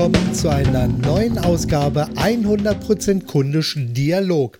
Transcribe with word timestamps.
willkommen 0.00 0.34
zu 0.34 0.48
einer 0.48 0.88
neuen 0.88 1.36
Ausgabe 1.36 2.08
100% 2.14 3.26
kundisch 3.26 3.76
Dialog. 3.76 4.58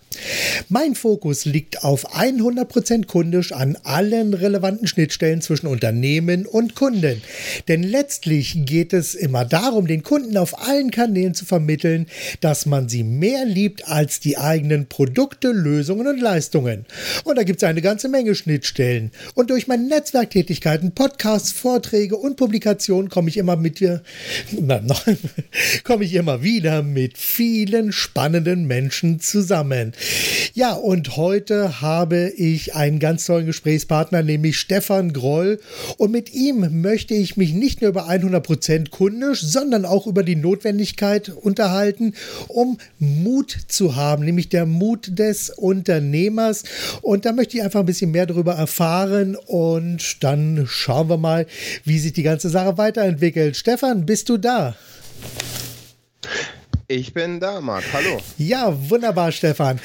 Mein 0.69 0.93
Fokus 0.93 1.45
liegt 1.45 1.83
auf 1.83 2.15
100% 2.15 3.07
kundisch 3.07 3.51
an 3.51 3.75
allen 3.83 4.35
relevanten 4.35 4.85
Schnittstellen 4.85 5.41
zwischen 5.41 5.65
Unternehmen 5.65 6.45
und 6.45 6.75
Kunden. 6.75 7.23
Denn 7.67 7.81
letztlich 7.81 8.65
geht 8.65 8.93
es 8.93 9.15
immer 9.15 9.43
darum, 9.43 9.87
den 9.87 10.03
Kunden 10.03 10.37
auf 10.37 10.67
allen 10.67 10.91
Kanälen 10.91 11.33
zu 11.33 11.45
vermitteln, 11.45 12.05
dass 12.41 12.67
man 12.67 12.87
sie 12.87 13.03
mehr 13.03 13.45
liebt 13.45 13.87
als 13.87 14.19
die 14.19 14.37
eigenen 14.37 14.87
Produkte, 14.87 15.51
Lösungen 15.51 16.05
und 16.05 16.19
Leistungen. 16.19 16.85
Und 17.23 17.37
da 17.37 17.43
gibt 17.43 17.63
es 17.63 17.67
eine 17.67 17.81
ganze 17.81 18.09
Menge 18.09 18.35
Schnittstellen. 18.35 19.11
Und 19.33 19.49
durch 19.49 19.67
meine 19.67 19.87
Netzwerktätigkeiten, 19.87 20.91
Podcasts, 20.91 21.51
Vorträge 21.51 22.15
und 22.15 22.37
Publikationen 22.37 23.09
komme 23.09 23.29
ich 23.29 23.37
immer 23.37 23.55
mit 23.55 23.79
dir, 23.79 24.03
na, 24.51 24.79
noch, 24.81 25.07
komme 25.83 26.03
ich 26.03 26.13
immer 26.13 26.43
wieder 26.43 26.83
mit 26.83 27.17
vielen 27.17 27.91
spannenden 27.91 28.65
Menschen 28.65 29.19
zusammen. 29.19 29.93
Ja, 30.53 30.73
und 30.73 31.17
heute 31.17 31.81
habe 31.81 32.29
ich 32.29 32.75
einen 32.75 32.99
ganz 32.99 33.25
tollen 33.25 33.45
Gesprächspartner, 33.45 34.23
nämlich 34.23 34.59
Stefan 34.59 35.13
Groll. 35.13 35.59
Und 35.97 36.11
mit 36.11 36.33
ihm 36.33 36.81
möchte 36.81 37.13
ich 37.13 37.37
mich 37.37 37.53
nicht 37.53 37.81
nur 37.81 37.89
über 37.89 38.09
100% 38.09 38.89
kundisch, 38.89 39.41
sondern 39.41 39.85
auch 39.85 40.07
über 40.07 40.23
die 40.23 40.35
Notwendigkeit 40.35 41.29
unterhalten, 41.29 42.13
um 42.47 42.77
Mut 42.99 43.57
zu 43.67 43.95
haben, 43.95 44.25
nämlich 44.25 44.49
der 44.49 44.65
Mut 44.65 45.17
des 45.19 45.49
Unternehmers. 45.49 46.63
Und 47.01 47.25
da 47.25 47.33
möchte 47.33 47.57
ich 47.57 47.63
einfach 47.63 47.81
ein 47.81 47.85
bisschen 47.85 48.11
mehr 48.11 48.25
darüber 48.25 48.53
erfahren 48.53 49.35
und 49.35 50.23
dann 50.23 50.65
schauen 50.67 51.09
wir 51.09 51.17
mal, 51.17 51.47
wie 51.85 51.99
sich 51.99 52.13
die 52.13 52.23
ganze 52.23 52.49
Sache 52.49 52.77
weiterentwickelt. 52.77 53.57
Stefan, 53.57 54.05
bist 54.05 54.29
du 54.29 54.37
da? 54.37 54.75
Ich 56.93 57.13
bin 57.13 57.39
da, 57.39 57.61
Marc. 57.61 57.85
Hallo. 57.93 58.19
Ja, 58.37 58.75
wunderbar, 58.89 59.31
Stefan. 59.31 59.79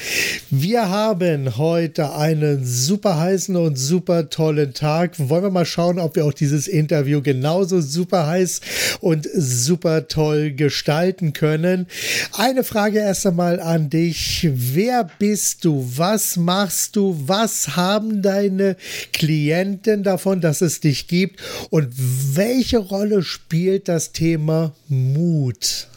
Wir 0.49 0.89
haben 0.89 1.57
heute 1.57 2.13
einen 2.13 2.65
super 2.65 3.17
heißen 3.17 3.55
und 3.55 3.77
super 3.77 4.29
tollen 4.29 4.73
Tag. 4.73 5.13
Wollen 5.17 5.43
wir 5.43 5.49
mal 5.49 5.65
schauen, 5.65 5.99
ob 5.99 6.17
wir 6.17 6.25
auch 6.25 6.33
dieses 6.33 6.67
Interview 6.67 7.21
genauso 7.21 7.79
super 7.79 8.27
heiß 8.27 8.59
und 8.99 9.25
super 9.33 10.09
toll 10.09 10.51
gestalten 10.51 11.31
können. 11.31 11.87
Eine 12.33 12.65
Frage 12.65 12.99
erst 12.99 13.25
einmal 13.25 13.61
an 13.61 13.89
dich. 13.89 14.45
Wer 14.51 15.09
bist 15.17 15.63
du? 15.63 15.89
Was 15.95 16.35
machst 16.35 16.97
du? 16.97 17.17
Was 17.25 17.77
haben 17.77 18.21
deine 18.21 18.75
Klienten 19.13 20.03
davon, 20.03 20.41
dass 20.41 20.59
es 20.59 20.81
dich 20.81 21.07
gibt? 21.07 21.39
Und 21.69 21.87
welche 22.35 22.79
Rolle 22.79 23.23
spielt 23.23 23.87
das 23.87 24.11
Thema 24.11 24.73
Mut? 24.89 25.87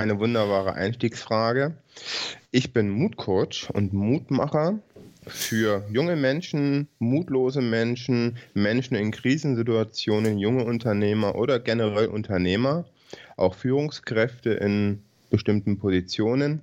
Eine 0.00 0.18
wunderbare 0.18 0.74
Einstiegsfrage. 0.74 1.76
Ich 2.50 2.72
bin 2.72 2.90
Mutcoach 2.90 3.68
und 3.72 3.92
Mutmacher 3.92 4.80
für 5.26 5.84
junge 5.88 6.16
Menschen, 6.16 6.88
mutlose 6.98 7.60
Menschen, 7.60 8.36
Menschen 8.54 8.96
in 8.96 9.12
Krisensituationen, 9.12 10.38
junge 10.38 10.64
Unternehmer 10.64 11.36
oder 11.36 11.60
generell 11.60 12.06
Unternehmer, 12.06 12.86
auch 13.36 13.54
Führungskräfte 13.54 14.50
in 14.54 15.02
bestimmten 15.30 15.78
Positionen. 15.78 16.62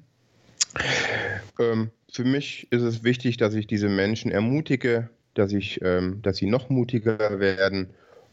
Ähm, 1.58 1.90
für 2.12 2.26
mich 2.26 2.68
ist 2.70 2.84
es 2.84 3.06
wichtig, 3.06 3.38
dass 3.38 3.54
ich 3.54 3.66
diese 3.66 3.88
Menschen 3.88 4.30
ermutige, 4.30 5.10
dass, 5.36 5.54
ich, 5.54 5.80
ähm, 5.84 6.22
dass 6.22 6.36
sie 6.36 6.48
noch 6.48 6.70
mutiger 6.70 7.40
werden 7.40 7.92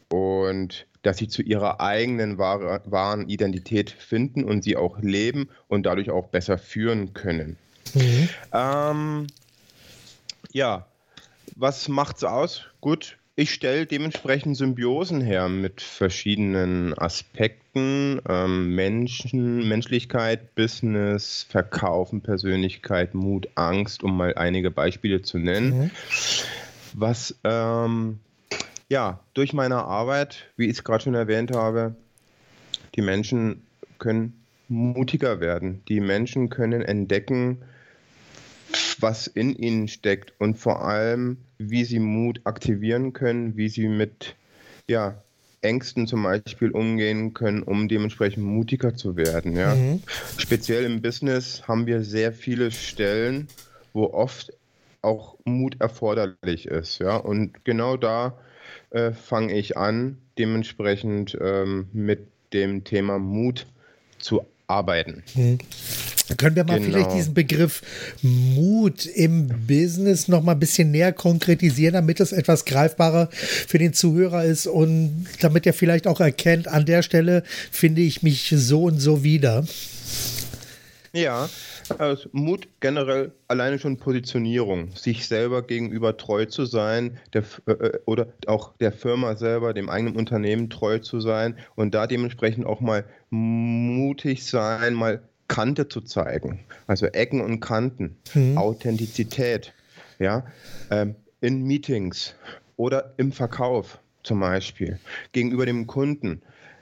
und 0.09 0.87
dass 1.01 1.17
sie 1.17 1.27
zu 1.27 1.41
ihrer 1.41 1.79
eigenen 1.79 2.37
wahren 2.37 3.29
Identität 3.29 3.89
finden 3.89 4.43
und 4.43 4.63
sie 4.63 4.75
auch 4.75 4.99
leben 4.99 5.49
und 5.67 5.85
dadurch 5.85 6.09
auch 6.11 6.27
besser 6.27 6.57
führen 6.57 7.13
können. 7.13 7.57
Mhm. 7.93 8.29
Ähm, 8.53 9.27
ja, 10.51 10.85
was 11.55 11.87
macht's 11.87 12.23
aus? 12.23 12.65
Gut, 12.81 13.17
ich 13.35 13.53
stelle 13.53 13.85
dementsprechend 13.85 14.57
Symbiosen 14.57 15.21
her 15.21 15.47
mit 15.47 15.81
verschiedenen 15.81 16.93
Aspekten: 16.97 18.19
ähm, 18.27 18.75
Menschen, 18.75 19.67
Menschlichkeit, 19.67 20.55
Business, 20.55 21.45
Verkaufen, 21.47 22.21
Persönlichkeit, 22.21 23.13
Mut, 23.13 23.47
Angst, 23.55 24.03
um 24.03 24.17
mal 24.17 24.35
einige 24.35 24.71
Beispiele 24.71 25.21
zu 25.21 25.37
nennen. 25.37 25.79
Mhm. 25.79 25.91
Was 26.93 27.39
ähm, 27.45 28.19
ja, 28.89 29.19
durch 29.33 29.53
meine 29.53 29.85
Arbeit, 29.85 30.47
wie 30.57 30.65
ich 30.65 30.71
es 30.71 30.83
gerade 30.83 31.03
schon 31.03 31.15
erwähnt 31.15 31.55
habe, 31.55 31.95
die 32.95 33.01
Menschen 33.01 33.63
können 33.99 34.33
mutiger 34.67 35.39
werden. 35.39 35.81
Die 35.87 35.99
Menschen 35.99 36.49
können 36.49 36.81
entdecken, 36.81 37.61
was 38.99 39.27
in 39.27 39.55
ihnen 39.55 39.87
steckt 39.87 40.33
und 40.39 40.57
vor 40.57 40.85
allem, 40.85 41.37
wie 41.57 41.85
sie 41.85 41.99
Mut 41.99 42.41
aktivieren 42.43 43.13
können, 43.13 43.55
wie 43.55 43.69
sie 43.69 43.87
mit 43.87 44.35
ja, 44.87 45.21
Ängsten 45.61 46.07
zum 46.07 46.23
Beispiel 46.23 46.71
umgehen 46.71 47.33
können, 47.33 47.63
um 47.63 47.87
dementsprechend 47.87 48.43
mutiger 48.43 48.95
zu 48.95 49.15
werden. 49.15 49.55
Ja. 49.55 49.75
Mhm. 49.75 50.01
Speziell 50.37 50.83
im 50.85 51.01
Business 51.01 51.67
haben 51.67 51.85
wir 51.85 52.03
sehr 52.03 52.33
viele 52.33 52.71
Stellen, 52.71 53.47
wo 53.93 54.05
oft 54.05 54.53
auch 55.01 55.37
Mut 55.45 55.77
erforderlich 55.79 56.67
ist. 56.67 56.99
Ja. 56.99 57.17
Und 57.17 57.65
genau 57.65 57.97
da 57.97 58.37
äh, 58.91 59.11
fange 59.11 59.53
ich 59.57 59.77
an, 59.77 60.17
dementsprechend 60.37 61.37
ähm, 61.41 61.87
mit 61.93 62.27
dem 62.53 62.83
Thema 62.83 63.19
Mut 63.19 63.65
zu 64.19 64.45
arbeiten. 64.67 65.23
Hm. 65.33 65.57
Können 66.37 66.55
wir 66.55 66.63
mal 66.63 66.79
genau. 66.79 66.91
vielleicht 66.91 67.15
diesen 67.15 67.33
Begriff 67.33 67.81
Mut 68.21 69.05
im 69.07 69.47
Business 69.65 70.27
noch 70.27 70.43
mal 70.43 70.51
ein 70.51 70.59
bisschen 70.59 70.91
näher 70.91 71.11
konkretisieren, 71.11 71.93
damit 71.93 72.19
es 72.19 72.31
etwas 72.31 72.65
greifbarer 72.65 73.29
für 73.31 73.79
den 73.79 73.93
Zuhörer 73.93 74.43
ist 74.43 74.67
und 74.67 75.25
damit 75.41 75.65
er 75.65 75.73
vielleicht 75.73 76.05
auch 76.05 76.19
erkennt, 76.19 76.67
an 76.67 76.85
der 76.85 77.01
Stelle 77.01 77.43
finde 77.71 78.01
ich 78.01 78.21
mich 78.21 78.53
so 78.55 78.83
und 78.83 78.99
so 78.99 79.23
wieder? 79.23 79.65
Ja, 81.13 81.49
also 81.97 82.29
Mut 82.31 82.67
generell 82.79 83.31
alleine 83.47 83.79
schon 83.79 83.97
Positionierung, 83.97 84.91
sich 84.95 85.27
selber 85.27 85.61
gegenüber 85.61 86.17
treu 86.17 86.45
zu 86.45 86.65
sein 86.65 87.19
der, 87.33 87.43
äh, 87.65 87.71
äh, 87.71 87.99
oder 88.05 88.27
auch 88.47 88.73
der 88.77 88.91
Firma 88.91 89.35
selber, 89.35 89.73
dem 89.73 89.89
eigenen 89.89 90.15
Unternehmen 90.15 90.69
treu 90.69 90.99
zu 90.99 91.19
sein 91.19 91.57
und 91.75 91.93
da 91.93 92.07
dementsprechend 92.07 92.65
auch 92.65 92.81
mal 92.81 93.05
mutig 93.29 94.45
sein, 94.45 94.93
mal 94.93 95.21
Kante 95.47 95.87
zu 95.87 96.01
zeigen, 96.01 96.59
also 96.87 97.07
Ecken 97.07 97.41
und 97.41 97.59
Kanten, 97.59 98.17
mhm. 98.33 98.57
Authentizität, 98.57 99.73
ja, 100.19 100.45
ähm, 100.91 101.15
in 101.41 101.63
Meetings 101.63 102.35
oder 102.77 103.13
im 103.17 103.31
Verkauf 103.31 103.99
zum 104.23 104.39
Beispiel, 104.39 104.99
gegenüber 105.31 105.65
dem 105.65 105.87
Kunden. 105.87 106.41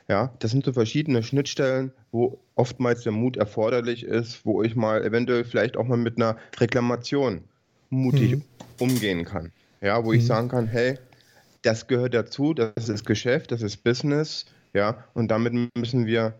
Ja, 0.09 0.34
das 0.40 0.51
sind 0.51 0.63
so 0.63 0.72
verschiedene 0.72 1.22
Schnittstellen, 1.22 1.91
wo 2.12 2.40
oftmals 2.56 3.03
der 3.03 3.12
Mut 3.12 3.35
erforderlich 3.35 4.03
ist, 4.03 4.45
wo 4.45 4.63
ich 4.63 4.75
mal 4.75 5.03
eventuell 5.03 5.44
vielleicht 5.44 5.75
auch 5.75 5.85
mal 5.85 5.97
mit 5.97 6.16
einer 6.18 6.38
Reklamation 6.57 7.41
mutig 7.90 8.35
mhm. 8.35 8.44
umgehen 8.79 9.25
kann. 9.25 9.51
Ja, 9.81 10.03
wo 10.06 10.12
mhm. 10.12 10.19
ich 10.19 10.25
sagen 10.25 10.47
kann, 10.47 10.67
hey, 10.67 10.97
das 11.62 11.88
gehört 11.88 12.13
dazu, 12.13 12.53
das 12.53 12.88
ist 12.88 13.06
Geschäft, 13.06 13.51
das 13.51 13.62
ist 13.62 13.84
Business, 13.84 14.46
ja, 14.73 15.03
und 15.13 15.29
damit 15.29 15.53
müssen 15.75 16.06
wir 16.06 16.34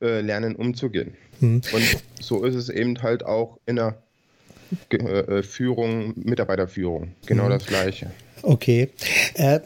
äh, 0.00 0.20
lernen 0.20 0.56
umzugehen. 0.56 1.14
Mhm. 1.40 1.62
Und 1.72 2.02
so 2.20 2.44
ist 2.44 2.56
es 2.56 2.68
eben 2.68 3.00
halt 3.02 3.24
auch 3.24 3.58
in 3.66 3.76
der 3.76 4.02
äh, 4.90 5.42
Führung, 5.42 6.14
Mitarbeiterführung, 6.16 7.12
genau 7.26 7.44
mhm. 7.44 7.50
das 7.50 7.66
Gleiche. 7.66 8.10
Okay. 8.42 8.90
Äh, 9.34 9.60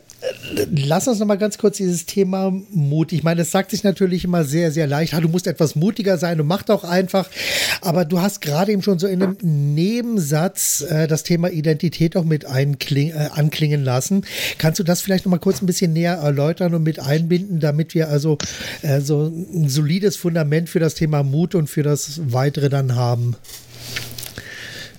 lass 0.70 1.08
uns 1.08 1.18
noch 1.18 1.26
mal 1.26 1.36
ganz 1.36 1.58
kurz 1.58 1.76
dieses 1.76 2.06
Thema 2.06 2.52
Mut. 2.70 3.12
Ich 3.12 3.22
meine, 3.22 3.42
es 3.42 3.50
sagt 3.50 3.70
sich 3.70 3.84
natürlich 3.84 4.24
immer 4.24 4.44
sehr, 4.44 4.70
sehr 4.72 4.86
leicht. 4.86 5.12
du 5.12 5.28
musst 5.28 5.46
etwas 5.46 5.74
mutiger 5.74 6.18
sein 6.18 6.40
und 6.40 6.46
mach 6.46 6.62
doch 6.62 6.84
einfach. 6.84 7.28
Aber 7.80 8.04
du 8.04 8.20
hast 8.20 8.40
gerade 8.40 8.72
eben 8.72 8.82
schon 8.82 8.98
so 8.98 9.06
in 9.06 9.22
einem 9.22 9.36
Nebensatz 9.42 10.82
äh, 10.82 11.06
das 11.06 11.22
Thema 11.22 11.50
Identität 11.50 12.16
auch 12.16 12.24
mit 12.24 12.46
einkling, 12.46 13.10
äh, 13.10 13.28
anklingen 13.32 13.84
lassen. 13.84 14.24
Kannst 14.58 14.78
du 14.78 14.84
das 14.84 15.00
vielleicht 15.00 15.24
noch 15.24 15.30
mal 15.30 15.38
kurz 15.38 15.62
ein 15.62 15.66
bisschen 15.66 15.92
näher 15.92 16.14
erläutern 16.14 16.74
und 16.74 16.82
mit 16.82 17.00
einbinden, 17.00 17.60
damit 17.60 17.94
wir 17.94 18.08
also 18.08 18.38
äh, 18.82 19.00
so 19.00 19.26
ein 19.26 19.68
solides 19.68 20.16
Fundament 20.16 20.68
für 20.68 20.80
das 20.80 20.94
Thema 20.94 21.22
Mut 21.22 21.54
und 21.54 21.68
für 21.68 21.82
das 21.82 22.20
Weitere 22.24 22.68
dann 22.68 22.94
haben? 22.94 23.36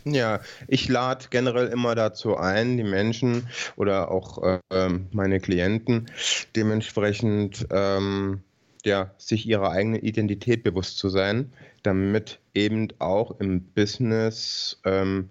Ja, 0.06 0.40
ich 0.68 0.88
lade 0.88 1.26
generell 1.30 1.68
immer 1.68 1.96
dazu 1.96 2.38
ein, 2.38 2.78
die 2.78 2.84
Menschen 2.84 3.48
oder 3.76 4.12
auch 4.12 4.60
äh, 4.72 4.90
meine 5.12 5.40
Klienten 5.40 6.10
dementsprechend 6.56 7.68
ähm, 7.72 8.42
ja, 8.86 9.12
sich 9.18 9.46
ihrer 9.48 9.72
eigenen 9.72 10.02
Identität 10.02 10.64
bewusst 10.64 10.98
zu 10.98 11.10
sein, 11.10 11.52
damit 11.84 12.40
eben 12.54 12.88
auch 13.00 13.40
im 13.40 13.62
Business 13.62 14.80
ähm, 14.86 15.30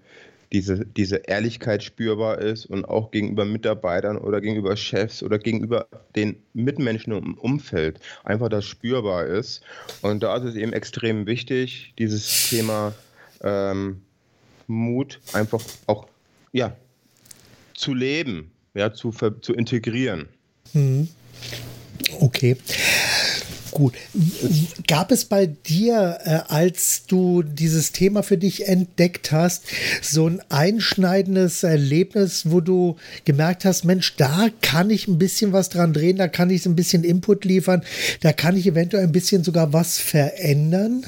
diese, 0.53 0.87
diese 0.87 1.17
Ehrlichkeit 1.17 1.83
spürbar 1.83 2.39
ist 2.39 2.67
und 2.67 2.87
auch 2.87 3.11
gegenüber 3.11 3.45
Mitarbeitern 3.45 4.17
oder 4.17 4.41
gegenüber 4.41 4.77
Chefs 4.77 5.23
oder 5.23 5.39
gegenüber 5.39 5.87
den 6.17 6.43
Mitmenschen 6.55 7.13
im 7.13 7.35
Umfeld 7.35 8.01
einfach 8.25 8.49
das 8.49 8.65
spürbar 8.65 9.27
ist. 9.27 9.63
Und 10.03 10.23
da 10.23 10.37
ist 10.37 10.45
es 10.45 10.55
eben 10.55 10.73
extrem 10.73 11.27
wichtig, 11.27 11.95
dieses 11.99 12.49
Thema 12.49 12.95
ähm, 13.43 14.03
Mut 14.69 15.21
einfach 15.33 15.63
auch 15.87 16.07
ja, 16.53 16.77
zu 17.75 17.95
leben, 17.95 18.53
ja, 18.75 18.93
zu, 18.93 19.11
zu 19.11 19.53
integrieren. 19.55 20.29
Mhm. 20.73 21.09
Okay. 22.21 22.57
Gut. 23.71 23.95
Gab 24.87 25.13
es 25.13 25.27
bei 25.27 25.47
dir, 25.47 26.19
äh, 26.25 26.41
als 26.49 27.05
du 27.07 27.43
dieses 27.43 27.93
Thema 27.93 28.23
für 28.23 28.39
dich 28.39 28.67
entdeckt 28.67 29.31
hast, 29.31 29.65
so 30.03 30.29
ein 30.29 30.41
einschneidendes 30.49 31.63
Erlebnis, 31.63 32.51
wo 32.51 32.61
du 32.61 32.97
gemerkt 33.25 33.65
hast, 33.65 33.85
Mensch, 33.85 34.17
da 34.17 34.49
kann 34.63 34.91
ich 34.91 35.07
ein 35.07 35.19
bisschen 35.19 35.53
was 35.53 35.69
dran 35.69 35.93
drehen, 35.93 36.17
da 36.17 36.29
kann 36.29 36.51
ich 36.51 36.67
ein 36.67 36.77
bisschen 36.77 37.05
Input 37.05 37.45
liefern, 37.45 37.85
da 38.21 38.33
kann 38.33 38.57
ich 38.57 38.67
eventuell 38.67 39.05
ein 39.05 39.13
bisschen 39.13 39.45
sogar 39.45 39.73
was 39.73 39.99
verändern? 39.99 41.05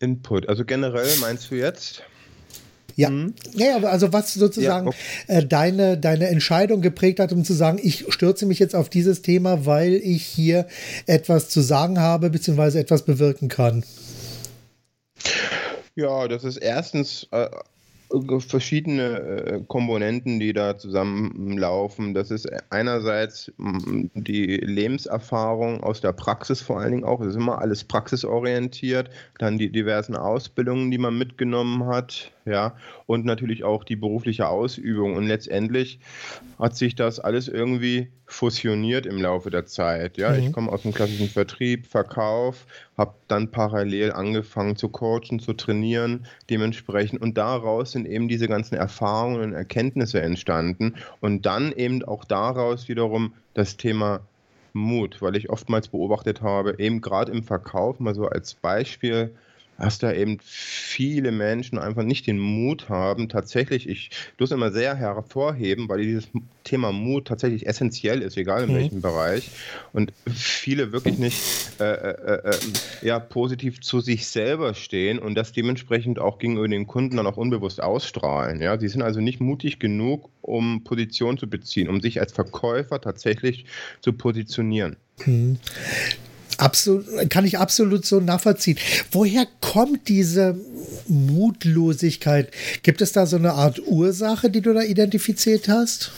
Input, 0.00 0.48
also 0.48 0.64
generell 0.64 1.16
meinst 1.20 1.50
du 1.50 1.54
jetzt? 1.54 2.02
Ja. 2.96 3.10
Mhm. 3.10 3.34
ja, 3.52 3.76
also 3.78 4.12
was 4.12 4.34
sozusagen 4.34 4.86
ja, 4.86 4.92
okay. 4.92 5.38
äh, 5.38 5.46
deine, 5.46 5.96
deine 5.96 6.28
Entscheidung 6.28 6.82
geprägt 6.82 7.20
hat, 7.20 7.32
um 7.32 7.44
zu 7.44 7.52
sagen, 7.52 7.78
ich 7.82 8.04
stürze 8.12 8.46
mich 8.46 8.58
jetzt 8.58 8.74
auf 8.74 8.88
dieses 8.88 9.22
Thema, 9.22 9.64
weil 9.64 9.94
ich 9.94 10.24
hier 10.24 10.66
etwas 11.06 11.48
zu 11.48 11.60
sagen 11.60 12.00
habe, 12.00 12.30
beziehungsweise 12.30 12.80
etwas 12.80 13.04
bewirken 13.04 13.48
kann. 13.48 13.84
Ja, 15.94 16.28
das 16.28 16.44
ist 16.44 16.56
erstens 16.56 17.26
äh, 17.30 17.48
verschiedene 18.40 19.20
äh, 19.20 19.60
Komponenten, 19.66 20.40
die 20.40 20.52
da 20.52 20.76
zusammenlaufen. 20.78 22.14
Das 22.14 22.30
ist 22.30 22.48
einerseits 22.70 23.52
die 23.58 24.56
Lebenserfahrung 24.56 25.82
aus 25.82 26.00
der 26.00 26.12
Praxis 26.12 26.60
vor 26.60 26.80
allen 26.80 26.92
Dingen 26.92 27.04
auch. 27.04 27.20
Es 27.20 27.28
ist 27.28 27.36
immer 27.36 27.60
alles 27.60 27.84
praxisorientiert. 27.84 29.10
Dann 29.38 29.58
die 29.58 29.70
diversen 29.70 30.16
Ausbildungen, 30.16 30.90
die 30.90 30.98
man 30.98 31.16
mitgenommen 31.16 31.86
hat 31.86 32.32
ja, 32.50 32.76
und 33.06 33.24
natürlich 33.24 33.64
auch 33.64 33.84
die 33.84 33.96
berufliche 33.96 34.48
Ausübung. 34.48 35.16
Und 35.16 35.26
letztendlich 35.26 36.00
hat 36.58 36.76
sich 36.76 36.94
das 36.94 37.20
alles 37.20 37.48
irgendwie 37.48 38.08
fusioniert 38.26 39.06
im 39.06 39.20
Laufe 39.20 39.50
der 39.50 39.66
Zeit. 39.66 40.18
Ja, 40.18 40.32
mhm. 40.32 40.38
ich 40.38 40.52
komme 40.52 40.70
aus 40.70 40.82
dem 40.82 40.92
klassischen 40.92 41.28
Vertrieb, 41.28 41.86
Verkauf, 41.86 42.66
habe 42.96 43.14
dann 43.28 43.50
parallel 43.50 44.12
angefangen 44.12 44.76
zu 44.76 44.88
coachen, 44.88 45.40
zu 45.40 45.52
trainieren, 45.52 46.26
dementsprechend. 46.50 47.22
Und 47.22 47.38
daraus 47.38 47.92
sind 47.92 48.06
eben 48.06 48.28
diese 48.28 48.48
ganzen 48.48 48.74
Erfahrungen 48.74 49.40
und 49.40 49.52
Erkenntnisse 49.52 50.20
entstanden. 50.20 50.94
Und 51.20 51.46
dann 51.46 51.72
eben 51.72 52.04
auch 52.04 52.24
daraus 52.24 52.88
wiederum 52.88 53.34
das 53.54 53.76
Thema 53.76 54.20
Mut, 54.72 55.20
weil 55.20 55.36
ich 55.36 55.50
oftmals 55.50 55.88
beobachtet 55.88 56.42
habe, 56.42 56.78
eben 56.78 57.00
gerade 57.00 57.32
im 57.32 57.42
Verkauf, 57.42 57.98
mal 58.00 58.14
so 58.14 58.26
als 58.26 58.54
Beispiel, 58.54 59.34
dass 59.80 59.98
da 59.98 60.12
eben 60.12 60.38
viele 60.42 61.32
Menschen 61.32 61.78
einfach 61.78 62.02
nicht 62.02 62.26
den 62.26 62.38
Mut 62.38 62.88
haben, 62.88 63.28
tatsächlich, 63.28 63.88
ich 63.88 64.10
es 64.38 64.50
immer 64.50 64.70
sehr 64.70 64.94
hervorheben, 64.94 65.88
weil 65.88 66.02
dieses 66.02 66.28
Thema 66.64 66.92
Mut 66.92 67.26
tatsächlich 67.26 67.66
essentiell 67.66 68.20
ist, 68.22 68.36
egal 68.36 68.64
in 68.64 68.70
mhm. 68.70 68.76
welchem 68.76 69.00
Bereich. 69.00 69.50
Und 69.92 70.12
viele 70.26 70.92
wirklich 70.92 71.18
nicht 71.18 71.40
äh, 71.80 71.84
äh, 71.84 72.10
äh, 72.10 72.50
äh, 72.50 72.56
ja, 73.02 73.18
positiv 73.18 73.80
zu 73.80 74.00
sich 74.00 74.26
selber 74.26 74.74
stehen 74.74 75.18
und 75.18 75.34
das 75.34 75.52
dementsprechend 75.52 76.18
auch 76.18 76.38
gegenüber 76.38 76.68
den 76.68 76.86
Kunden 76.86 77.16
dann 77.16 77.26
auch 77.26 77.38
unbewusst 77.38 77.82
ausstrahlen. 77.82 78.60
Ja? 78.60 78.78
Sie 78.78 78.88
sind 78.88 79.02
also 79.02 79.20
nicht 79.20 79.40
mutig 79.40 79.78
genug, 79.78 80.28
um 80.42 80.84
Position 80.84 81.38
zu 81.38 81.48
beziehen, 81.48 81.88
um 81.88 82.00
sich 82.00 82.20
als 82.20 82.32
Verkäufer 82.32 83.00
tatsächlich 83.00 83.64
zu 84.00 84.12
positionieren. 84.12 84.96
Mhm. 85.24 85.58
Absolut, 86.60 87.30
kann 87.30 87.46
ich 87.46 87.58
absolut 87.58 88.04
so 88.04 88.20
nachvollziehen. 88.20 88.78
Woher 89.12 89.46
kommt 89.60 90.08
diese 90.08 90.60
Mutlosigkeit? 91.08 92.50
Gibt 92.82 93.00
es 93.00 93.12
da 93.12 93.24
so 93.24 93.36
eine 93.36 93.54
Art 93.54 93.80
Ursache, 93.86 94.50
die 94.50 94.60
du 94.60 94.74
da 94.74 94.82
identifiziert 94.82 95.68
hast? 95.68 96.12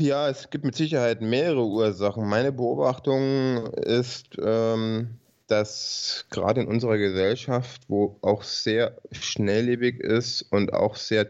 Ja, 0.00 0.28
es 0.28 0.50
gibt 0.50 0.64
mit 0.64 0.74
Sicherheit 0.74 1.20
mehrere 1.20 1.64
Ursachen. 1.64 2.28
Meine 2.28 2.50
Beobachtung 2.50 3.68
ist, 3.74 4.36
ähm, 4.42 5.10
dass 5.46 6.26
gerade 6.30 6.62
in 6.62 6.66
unserer 6.66 6.98
Gesellschaft, 6.98 7.82
wo 7.86 8.16
auch 8.20 8.42
sehr 8.42 8.96
schnelllebig 9.12 10.00
ist 10.00 10.42
und 10.50 10.72
auch 10.72 10.96
sehr 10.96 11.28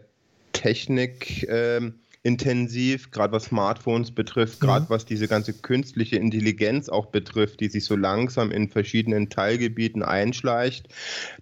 Technik 0.53 1.47
ähm, 1.51 2.01
intensiv, 2.25 3.11
gerade 3.11 3.35
was 3.35 3.45
Smartphones 3.45 4.11
betrifft, 4.11 4.59
gerade 4.59 4.87
mhm. 4.87 4.91
was 4.91 5.05
diese 5.05 5.29
ganze 5.29 5.53
künstliche 5.53 6.17
Intelligenz 6.17 6.89
auch 6.89 7.07
betrifft, 7.07 7.61
die 7.61 7.69
sich 7.69 7.85
so 7.85 7.97
langsam 7.97 8.51
in 8.51 8.71
verschiedenen 8.71 9.29
Teilgebieten 9.29 10.03
einschleicht, 10.03 10.89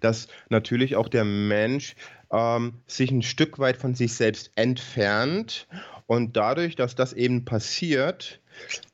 dass 0.01 0.27
natürlich 0.49 0.97
auch 0.97 1.07
der 1.07 1.23
Mensch 1.23 1.95
ähm, 2.31 2.73
sich 2.85 3.11
ein 3.11 3.21
Stück 3.21 3.59
weit 3.59 3.77
von 3.77 3.95
sich 3.95 4.13
selbst 4.13 4.51
entfernt 4.55 5.67
und 6.05 6.35
dadurch, 6.35 6.75
dass 6.75 6.95
das 6.95 7.13
eben 7.13 7.45
passiert 7.45 8.41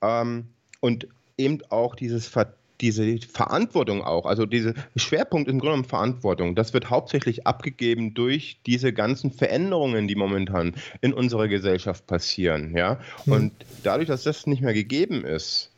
ähm, 0.04 0.48
und 0.80 1.08
eben 1.38 1.60
auch 1.70 1.96
dieses 1.96 2.28
Vertrauen, 2.28 2.59
diese 2.82 3.18
Verantwortung 3.20 4.04
auch, 4.04 4.26
also 4.26 4.46
dieser 4.46 4.74
Schwerpunkt 4.96 5.50
im 5.50 5.60
Grunde 5.60 5.72
genommen 5.72 5.90
Verantwortung, 5.90 6.56
das 6.56 6.74
wird 6.74 6.90
hauptsächlich 6.90 7.46
abgegeben 7.46 8.14
durch 8.14 8.60
diese 8.66 8.94
ganzen 8.94 9.32
Veränderungen, 9.32 10.08
die 10.08 10.16
momentan 10.16 10.76
in 11.02 11.14
unserer 11.14 11.48
Gesellschaft 11.48 12.08
passieren. 12.08 12.76
Ja? 12.76 13.00
Mhm. 13.26 13.34
Und 13.34 13.52
dadurch, 13.84 14.08
dass 14.08 14.24
das 14.24 14.48
nicht 14.48 14.62
mehr 14.62 14.74
gegeben 14.74 15.26
ist, 15.26 15.72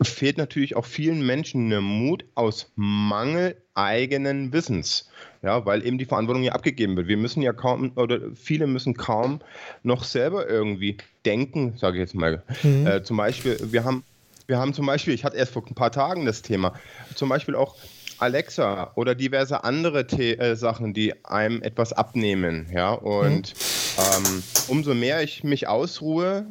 fehlt 0.00 0.38
natürlich 0.38 0.76
auch 0.76 0.84
vielen 0.84 1.26
Menschen 1.26 1.70
der 1.70 1.80
Mut 1.80 2.24
aus 2.34 2.70
Mangel 2.76 3.56
eigenen 3.74 4.52
Wissens. 4.52 5.10
Ja, 5.42 5.64
weil 5.66 5.86
eben 5.86 5.98
die 5.98 6.04
Verantwortung 6.04 6.42
ja 6.42 6.52
abgegeben 6.52 6.96
wird. 6.96 7.06
Wir 7.06 7.16
müssen 7.16 7.42
ja 7.42 7.52
kaum, 7.52 7.92
oder 7.94 8.18
viele 8.34 8.66
müssen 8.66 8.94
kaum 8.94 9.40
noch 9.84 10.02
selber 10.02 10.48
irgendwie 10.48 10.96
denken, 11.24 11.74
sage 11.76 11.98
ich 11.98 12.00
jetzt 12.00 12.14
mal. 12.14 12.42
Mhm. 12.64 12.86
Äh, 12.86 13.02
zum 13.04 13.16
Beispiel, 13.16 13.56
wir 13.70 13.84
haben 13.84 14.02
wir 14.48 14.58
haben 14.58 14.72
zum 14.72 14.86
Beispiel, 14.86 15.12
ich 15.12 15.24
hatte 15.24 15.36
erst 15.36 15.52
vor 15.52 15.62
ein 15.66 15.74
paar 15.74 15.92
Tagen 15.92 16.24
das 16.24 16.40
Thema, 16.40 16.72
zum 17.14 17.28
Beispiel 17.28 17.54
auch 17.54 17.76
Alexa 18.18 18.92
oder 18.96 19.14
diverse 19.14 19.62
andere 19.62 20.06
The 20.08 20.38
äh, 20.38 20.56
Sachen, 20.56 20.94
die 20.94 21.14
einem 21.24 21.62
etwas 21.62 21.92
abnehmen. 21.92 22.66
Ja, 22.72 22.92
und 22.92 23.54
mhm. 23.54 24.26
ähm, 24.26 24.42
umso 24.68 24.94
mehr 24.94 25.22
ich 25.22 25.44
mich 25.44 25.68
ausruhe, 25.68 26.46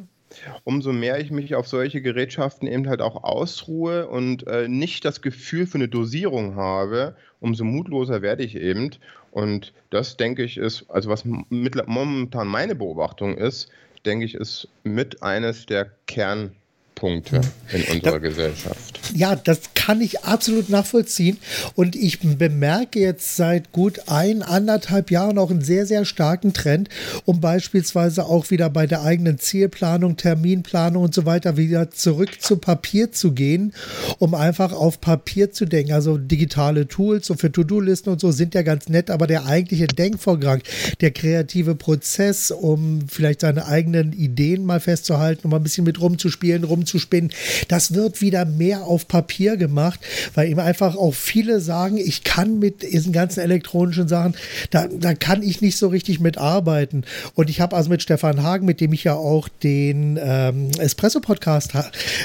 umso 0.62 0.92
mehr 0.92 1.18
ich 1.18 1.32
mich 1.32 1.56
auf 1.56 1.66
solche 1.66 2.00
Gerätschaften 2.00 2.68
eben 2.68 2.88
halt 2.88 3.02
auch 3.02 3.24
ausruhe 3.24 4.06
und 4.06 4.46
äh, 4.46 4.68
nicht 4.68 5.04
das 5.04 5.20
Gefühl 5.20 5.66
für 5.66 5.78
eine 5.78 5.88
Dosierung 5.88 6.54
habe, 6.54 7.16
umso 7.40 7.64
mutloser 7.64 8.22
werde 8.22 8.44
ich 8.44 8.54
eben. 8.54 8.92
Und 9.32 9.72
das 9.90 10.16
denke 10.16 10.44
ich 10.44 10.56
ist, 10.56 10.86
also 10.88 11.10
was 11.10 11.24
momentan 11.24 12.46
meine 12.46 12.76
Beobachtung 12.76 13.36
ist, 13.36 13.70
denke 14.06 14.24
ich, 14.24 14.34
ist 14.34 14.68
mit 14.84 15.22
eines 15.22 15.66
der 15.66 15.90
Kern 16.06 16.52
Punkte 16.98 17.40
in 17.72 17.82
unserer 17.94 18.12
da, 18.12 18.18
Gesellschaft. 18.18 19.00
Ja, 19.14 19.36
das 19.36 19.60
kann 19.74 20.00
ich 20.00 20.24
absolut 20.24 20.68
nachvollziehen. 20.68 21.38
Und 21.74 21.96
ich 21.96 22.18
bemerke 22.20 22.98
jetzt 22.98 23.36
seit 23.36 23.72
gut 23.72 24.00
ein, 24.08 24.42
anderthalb 24.42 25.10
Jahren 25.10 25.38
auch 25.38 25.50
einen 25.50 25.62
sehr, 25.62 25.86
sehr 25.86 26.04
starken 26.04 26.52
Trend, 26.52 26.88
um 27.24 27.40
beispielsweise 27.40 28.26
auch 28.26 28.50
wieder 28.50 28.68
bei 28.68 28.86
der 28.86 29.02
eigenen 29.02 29.38
Zielplanung, 29.38 30.16
Terminplanung 30.16 31.04
und 31.04 31.14
so 31.14 31.24
weiter 31.24 31.56
wieder 31.56 31.90
zurück 31.90 32.42
zu 32.42 32.56
Papier 32.56 33.12
zu 33.12 33.32
gehen, 33.32 33.72
um 34.18 34.34
einfach 34.34 34.72
auf 34.72 35.00
Papier 35.00 35.52
zu 35.52 35.64
denken. 35.64 35.92
Also 35.92 36.18
digitale 36.18 36.88
Tools, 36.88 37.26
so 37.26 37.34
für 37.34 37.52
To-Do-Listen 37.52 38.10
und 38.10 38.20
so 38.20 38.32
sind 38.32 38.54
ja 38.54 38.62
ganz 38.62 38.88
nett, 38.88 39.10
aber 39.10 39.26
der 39.26 39.46
eigentliche 39.46 39.86
Denkvorgang, 39.86 40.62
der 41.00 41.12
kreative 41.12 41.76
Prozess, 41.76 42.50
um 42.50 43.02
vielleicht 43.08 43.40
seine 43.40 43.66
eigenen 43.66 44.12
Ideen 44.12 44.64
mal 44.64 44.80
festzuhalten, 44.80 45.46
um 45.46 45.54
ein 45.54 45.62
bisschen 45.62 45.84
mit 45.84 46.00
rumzuspielen, 46.00 46.64
rumzuspielen, 46.64 46.87
rumzuspinnen. 46.88 47.30
Das 47.68 47.94
wird 47.94 48.20
wieder 48.20 48.44
mehr 48.44 48.84
auf 48.84 49.08
Papier 49.08 49.56
gemacht, 49.56 50.00
weil 50.34 50.48
eben 50.48 50.60
einfach 50.60 50.96
auch 50.96 51.14
viele 51.14 51.60
sagen, 51.60 51.98
ich 51.98 52.24
kann 52.24 52.58
mit 52.58 52.82
diesen 52.82 53.12
ganzen 53.12 53.40
elektronischen 53.40 54.08
Sachen, 54.08 54.34
da, 54.70 54.86
da 54.88 55.14
kann 55.14 55.42
ich 55.42 55.60
nicht 55.60 55.76
so 55.76 55.88
richtig 55.88 56.20
mitarbeiten. 56.20 57.04
Und 57.34 57.50
ich 57.50 57.60
habe 57.60 57.76
also 57.76 57.90
mit 57.90 58.02
Stefan 58.02 58.42
Hagen, 58.42 58.66
mit 58.66 58.80
dem 58.80 58.92
ich 58.92 59.04
ja 59.04 59.14
auch 59.14 59.48
den 59.62 60.18
ähm, 60.22 60.70
Espresso-Podcast 60.78 61.72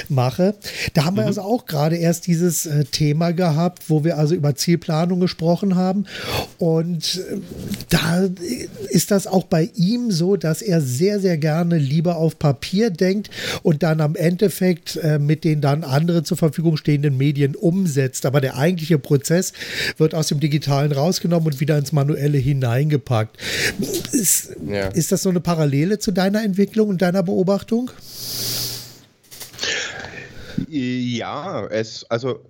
mache, 0.08 0.54
da 0.94 1.04
haben 1.04 1.14
mhm. 1.14 1.20
wir 1.20 1.26
also 1.26 1.42
auch 1.42 1.66
gerade 1.66 1.96
erst 1.96 2.26
dieses 2.26 2.66
äh, 2.66 2.84
Thema 2.84 3.32
gehabt, 3.32 3.84
wo 3.88 4.04
wir 4.04 4.18
also 4.18 4.34
über 4.34 4.54
Zielplanung 4.54 5.20
gesprochen 5.20 5.76
haben. 5.76 6.06
Und 6.58 7.22
äh, 7.30 7.38
da 7.88 8.28
ist 8.88 9.10
das 9.10 9.26
auch 9.26 9.44
bei 9.44 9.70
ihm 9.74 10.10
so, 10.10 10.36
dass 10.36 10.62
er 10.62 10.80
sehr, 10.80 11.20
sehr 11.20 11.36
gerne 11.36 11.78
lieber 11.78 12.16
auf 12.16 12.38
Papier 12.38 12.90
denkt 12.90 13.30
und 13.62 13.82
dann 13.82 14.00
am 14.00 14.14
Ende 14.16 14.50
Endeffekt 14.60 14.96
äh, 14.96 15.18
mit 15.18 15.44
denen 15.44 15.60
dann 15.60 15.84
andere 15.84 16.22
zur 16.22 16.36
Verfügung 16.36 16.54
Verfügung 16.54 16.76
stehenden 16.76 17.16
Medien 17.16 17.56
umsetzt. 17.56 18.26
Aber 18.26 18.40
der 18.40 18.56
eigentliche 18.56 18.98
Prozess 18.98 19.52
wird 19.96 20.14
aus 20.14 20.28
dem 20.28 20.40
Digitalen 20.40 20.92
rausgenommen 20.92 21.52
und 21.52 21.60
wieder 21.60 21.76
ins 21.76 21.92
Manuelle 21.92 22.38
hineingepackt. 22.38 23.36
Ist, 24.12 24.56
ja. 24.66 24.88
ist 24.88 25.12
das 25.12 25.22
so 25.22 25.30
eine 25.30 25.40
Parallele 25.40 25.98
zu 25.98 26.12
deiner 26.12 26.44
Entwicklung 26.44 26.88
und 26.88 27.02
deiner 27.02 27.22
Beobachtung? 27.22 27.90
Ja, 30.68 31.66
es, 31.66 32.04
also 32.08 32.40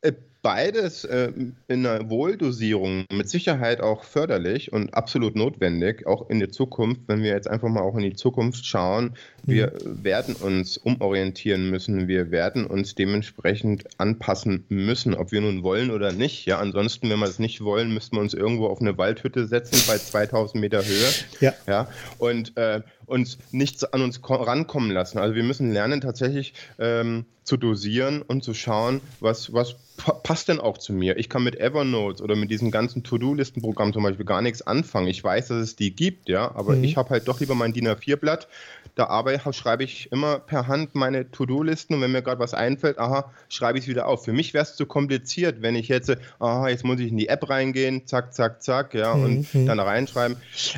äh, 0.00 0.12
beides 0.44 1.04
äh, 1.04 1.32
in 1.68 1.86
einer 1.86 2.10
Wohldosierung 2.10 3.06
mit 3.10 3.30
Sicherheit 3.30 3.80
auch 3.80 4.04
förderlich 4.04 4.74
und 4.74 4.92
absolut 4.92 5.36
notwendig, 5.36 6.06
auch 6.06 6.28
in 6.28 6.38
der 6.38 6.50
Zukunft, 6.50 7.00
wenn 7.06 7.22
wir 7.22 7.30
jetzt 7.30 7.48
einfach 7.48 7.70
mal 7.70 7.80
auch 7.80 7.96
in 7.96 8.02
die 8.02 8.12
Zukunft 8.12 8.66
schauen. 8.66 9.14
Wir 9.42 9.72
mhm. 9.72 10.04
werden 10.04 10.36
uns 10.36 10.76
umorientieren 10.76 11.70
müssen, 11.70 12.08
wir 12.08 12.30
werden 12.30 12.66
uns 12.66 12.94
dementsprechend 12.94 13.84
anpassen 13.98 14.66
müssen, 14.68 15.14
ob 15.14 15.32
wir 15.32 15.40
nun 15.40 15.62
wollen 15.62 15.90
oder 15.90 16.12
nicht. 16.12 16.44
Ja, 16.44 16.58
ansonsten, 16.58 17.08
wenn 17.08 17.20
wir 17.20 17.26
es 17.26 17.38
nicht 17.38 17.64
wollen, 17.64 17.94
müssten 17.94 18.16
wir 18.16 18.20
uns 18.20 18.34
irgendwo 18.34 18.66
auf 18.66 18.82
eine 18.82 18.98
Waldhütte 18.98 19.46
setzen 19.46 19.82
bei 19.86 19.96
2000 19.96 20.60
Meter 20.60 20.84
Höhe. 20.84 21.08
Ja. 21.40 21.54
ja 21.66 21.88
und 22.18 22.54
äh, 22.58 22.82
uns 23.06 23.38
nichts 23.50 23.82
an 23.84 24.02
uns 24.02 24.20
rankommen 24.22 24.90
lassen. 24.90 25.16
Also 25.18 25.34
wir 25.34 25.42
müssen 25.42 25.72
lernen, 25.72 26.02
tatsächlich 26.02 26.52
ähm, 26.78 27.24
zu 27.44 27.56
dosieren 27.56 28.22
und 28.22 28.42
zu 28.42 28.54
schauen, 28.54 29.00
was, 29.20 29.52
was 29.52 29.76
passt 30.22 30.48
denn 30.48 30.60
auch 30.60 30.78
zu 30.78 30.92
mir? 30.92 31.16
Ich 31.16 31.28
kann 31.28 31.44
mit 31.44 31.58
Evernote 31.58 32.22
oder 32.22 32.36
mit 32.36 32.50
diesem 32.50 32.70
ganzen 32.70 33.02
To-Do-Listen-Programm 33.02 33.92
zum 33.92 34.02
Beispiel 34.02 34.24
gar 34.24 34.42
nichts 34.42 34.66
anfangen. 34.66 35.06
Ich 35.08 35.22
weiß, 35.22 35.48
dass 35.48 35.58
es 35.58 35.76
die 35.76 35.94
gibt, 35.94 36.28
ja, 36.28 36.54
aber 36.54 36.76
mhm. 36.76 36.84
ich 36.84 36.96
habe 36.96 37.10
halt 37.10 37.28
doch 37.28 37.40
lieber 37.40 37.54
mein 37.54 37.72
DIN 37.72 37.88
A4-Blatt. 37.88 38.48
Da 38.94 39.06
arbeite, 39.06 39.52
schreibe 39.52 39.84
ich 39.84 40.12
immer 40.12 40.38
per 40.38 40.68
Hand 40.68 40.94
meine 40.94 41.30
To-Do-Listen 41.30 41.94
und 41.94 42.00
wenn 42.00 42.12
mir 42.12 42.22
gerade 42.22 42.38
was 42.38 42.54
einfällt, 42.54 42.98
aha, 42.98 43.32
schreibe 43.48 43.78
ich 43.78 43.84
es 43.84 43.88
wieder 43.88 44.06
auf. 44.06 44.24
Für 44.24 44.32
mich 44.32 44.54
wäre 44.54 44.64
es 44.64 44.76
zu 44.76 44.86
kompliziert, 44.86 45.62
wenn 45.62 45.74
ich 45.74 45.88
jetzt, 45.88 46.12
aha, 46.38 46.68
jetzt 46.68 46.84
muss 46.84 47.00
ich 47.00 47.08
in 47.08 47.16
die 47.16 47.28
App 47.28 47.48
reingehen, 47.48 48.06
zack, 48.06 48.34
zack, 48.34 48.62
zack, 48.62 48.94
ja, 48.94 49.14
mhm. 49.14 49.24
und 49.24 49.54
mhm. 49.54 49.66
dann 49.66 49.80
reinschreiben. 49.80 50.36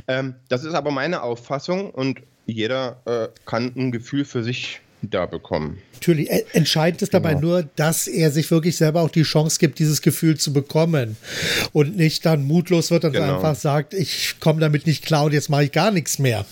Ähm, 0.09 0.37
das 0.49 0.65
ist 0.65 0.75
aber 0.75 0.91
meine 0.91 1.23
Auffassung 1.23 1.91
und 1.91 2.21
jeder 2.47 3.01
äh, 3.07 3.29
kann 3.45 3.73
ein 3.77 3.91
Gefühl 3.91 4.25
für 4.25 4.43
sich 4.43 4.81
da 5.03 5.27
bekommen. 5.27 5.79
Natürlich, 5.95 6.29
entscheidend 6.53 7.03
ist 7.03 7.15
dabei 7.15 7.35
genau. 7.35 7.47
nur, 7.47 7.63
dass 7.77 8.07
er 8.07 8.31
sich 8.31 8.51
wirklich 8.51 8.77
selber 8.77 9.03
auch 9.03 9.11
die 9.11 9.23
Chance 9.23 9.59
gibt, 9.59 9.79
dieses 9.79 10.03
Gefühl 10.03 10.37
zu 10.37 10.53
bekommen 10.53 11.17
und 11.73 11.97
nicht 11.97 12.27
dann 12.27 12.45
mutlos 12.45 12.91
wird 12.91 13.05
und 13.05 13.13
genau. 13.13 13.37
einfach 13.37 13.57
sagt, 13.57 13.95
ich 13.95 14.37
komme 14.41 14.61
damit 14.61 14.87
nicht 14.87 15.05
klar 15.05 15.25
und 15.25 15.33
jetzt 15.33 15.49
mache 15.49 15.65
ich 15.65 15.73
gar 15.73 15.91
nichts 15.91 16.19
mehr. 16.19 16.45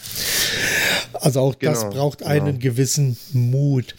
Also 1.12 1.40
auch 1.40 1.58
genau. 1.58 1.72
das 1.72 1.90
braucht 1.90 2.22
einen 2.22 2.46
genau. 2.46 2.58
gewissen 2.58 3.16
Mut. 3.32 3.94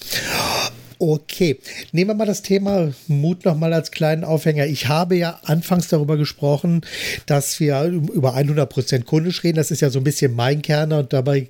Okay, 1.00 1.60
nehmen 1.92 2.12
wir 2.12 2.16
mal 2.16 2.25
das 2.25 2.42
Thema 2.42 2.94
Mut 3.08 3.46
nochmal 3.46 3.74
als 3.74 3.92
kleinen 3.92 4.24
Aufhänger. 4.24 4.66
Ich 4.66 4.88
habe 4.88 5.16
ja 5.16 5.40
anfangs 5.44 5.88
darüber 5.88 6.18
gesprochen, 6.18 6.82
dass 7.25 7.60
wir 7.60 7.84
über 7.84 8.36
100% 8.36 9.04
kundisch 9.04 9.44
reden. 9.44 9.58
Das 9.58 9.72
ist 9.72 9.82
ja 9.82 9.90
so 9.90 10.00
ein 10.00 10.04
bisschen 10.04 10.34
mein 10.34 10.62
Kern 10.62 10.94
und 10.94 11.14
dabei 11.14 11.48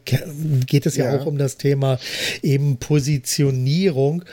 geht 0.65 0.85
es 0.85 0.95
ja, 0.95 1.13
ja 1.13 1.19
auch 1.19 1.25
um 1.25 1.37
das 1.37 1.57
Thema 1.57 1.99
eben 2.41 2.77
Positionierung. 2.77 4.23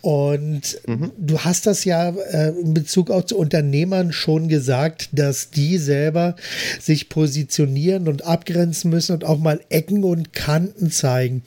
Und 0.00 0.78
mhm. 0.86 1.12
du 1.18 1.40
hast 1.40 1.66
das 1.66 1.84
ja 1.84 2.10
äh, 2.10 2.48
in 2.60 2.74
Bezug 2.74 3.10
auch 3.10 3.24
zu 3.24 3.36
Unternehmern 3.36 4.12
schon 4.12 4.48
gesagt, 4.48 5.10
dass 5.12 5.50
die 5.50 5.78
selber 5.78 6.36
sich 6.80 7.08
positionieren 7.08 8.08
und 8.08 8.24
abgrenzen 8.24 8.90
müssen 8.90 9.12
und 9.12 9.24
auch 9.24 9.38
mal 9.38 9.60
Ecken 9.68 10.04
und 10.04 10.32
Kanten 10.32 10.90
zeigen. 10.90 11.42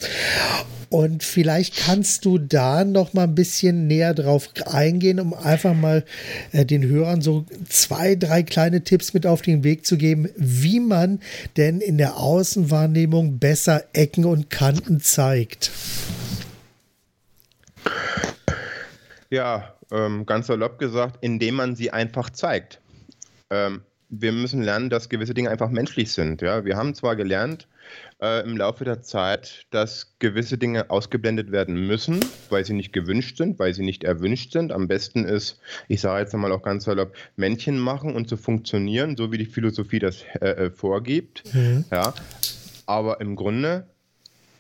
Und 0.89 1.24
vielleicht 1.24 1.75
kannst 1.75 2.25
du 2.25 2.38
da 2.38 2.86
noch 2.86 3.13
mal 3.13 3.24
ein 3.24 3.36
bisschen 3.36 3.88
näher 3.88 4.13
drauf 4.13 4.50
eingehen, 4.65 5.20
um 5.20 5.34
einfach 5.34 5.74
mal 5.74 6.06
äh, 6.51 6.65
den 6.65 6.88
Hörern 6.88 7.22
so 7.22 7.46
zwei, 7.67 8.15
drei 8.15 8.44
kleine 8.44 8.84
Tipps 8.84 9.13
mit 9.13 9.25
auf 9.25 9.41
den 9.41 9.63
Weg 9.63 9.86
zu 9.86 9.98
geben, 9.98 10.29
wie 10.38 10.79
man 10.79 11.20
denn 11.58 11.82
in 11.82 11.98
der 11.98 12.17
Außenwahrnehmung 12.17 13.39
besser 13.39 13.84
Ecken 13.94 14.25
und 14.25 14.50
Kanten 14.50 15.00
zeigt. 15.01 15.72
Ja, 19.29 19.75
ähm, 19.91 20.25
ganz 20.25 20.48
salopp 20.48 20.79
gesagt, 20.79 21.17
indem 21.22 21.56
man 21.56 21.75
sie 21.75 21.91
einfach 21.91 22.29
zeigt. 22.29 22.79
Ähm, 23.50 23.82
wir 24.10 24.32
müssen 24.32 24.62
lernen, 24.62 24.89
dass 24.89 25.10
gewisse 25.10 25.34
Dinge 25.34 25.50
einfach 25.50 25.70
menschlich 25.70 26.12
sind. 26.12 26.41
Ja? 26.41 26.65
Wir 26.65 26.77
haben 26.77 26.96
zwar 26.96 27.15
gelernt, 27.15 27.67
äh, 28.22 28.44
im 28.44 28.58
Laufe 28.58 28.84
der 28.84 29.02
Zeit, 29.02 29.66
dass 29.70 30.18
gewisse 30.20 30.58
Dinge 30.58 30.90
ausgeblendet 30.90 31.52
werden 31.52 31.88
müssen, 31.88 32.20
weil 32.50 32.66
sie 32.66 32.74
nicht 32.74 32.94
gewünscht 32.94 33.38
sind, 33.38 33.60
weil 33.60 33.74
sie 33.74 33.84
nicht 33.84 34.04
erwünscht 34.04 34.52
sind. 34.54 34.72
Am 34.72 34.88
besten 34.88 35.26
ist, 35.26 35.60
ich 35.88 36.02
sage 36.02 36.22
jetzt 36.22 36.34
einmal 36.34 36.52
auch 36.52 36.64
ganz 36.64 36.86
salopp, 36.86 37.16
Männchen 37.36 37.78
machen 37.80 38.16
und 38.16 38.28
zu 38.28 38.38
funktionieren, 38.38 39.16
so 39.18 39.32
wie 39.32 39.38
die 39.38 39.46
Philosophie 39.46 40.00
das 40.00 40.24
äh, 40.42 40.50
äh 40.50 40.72
vorgibt. 40.72 41.44
Mhm. 41.54 41.86
Ja. 41.92 42.14
Aber 42.86 43.22
im 43.22 43.36
Grunde 43.36 43.88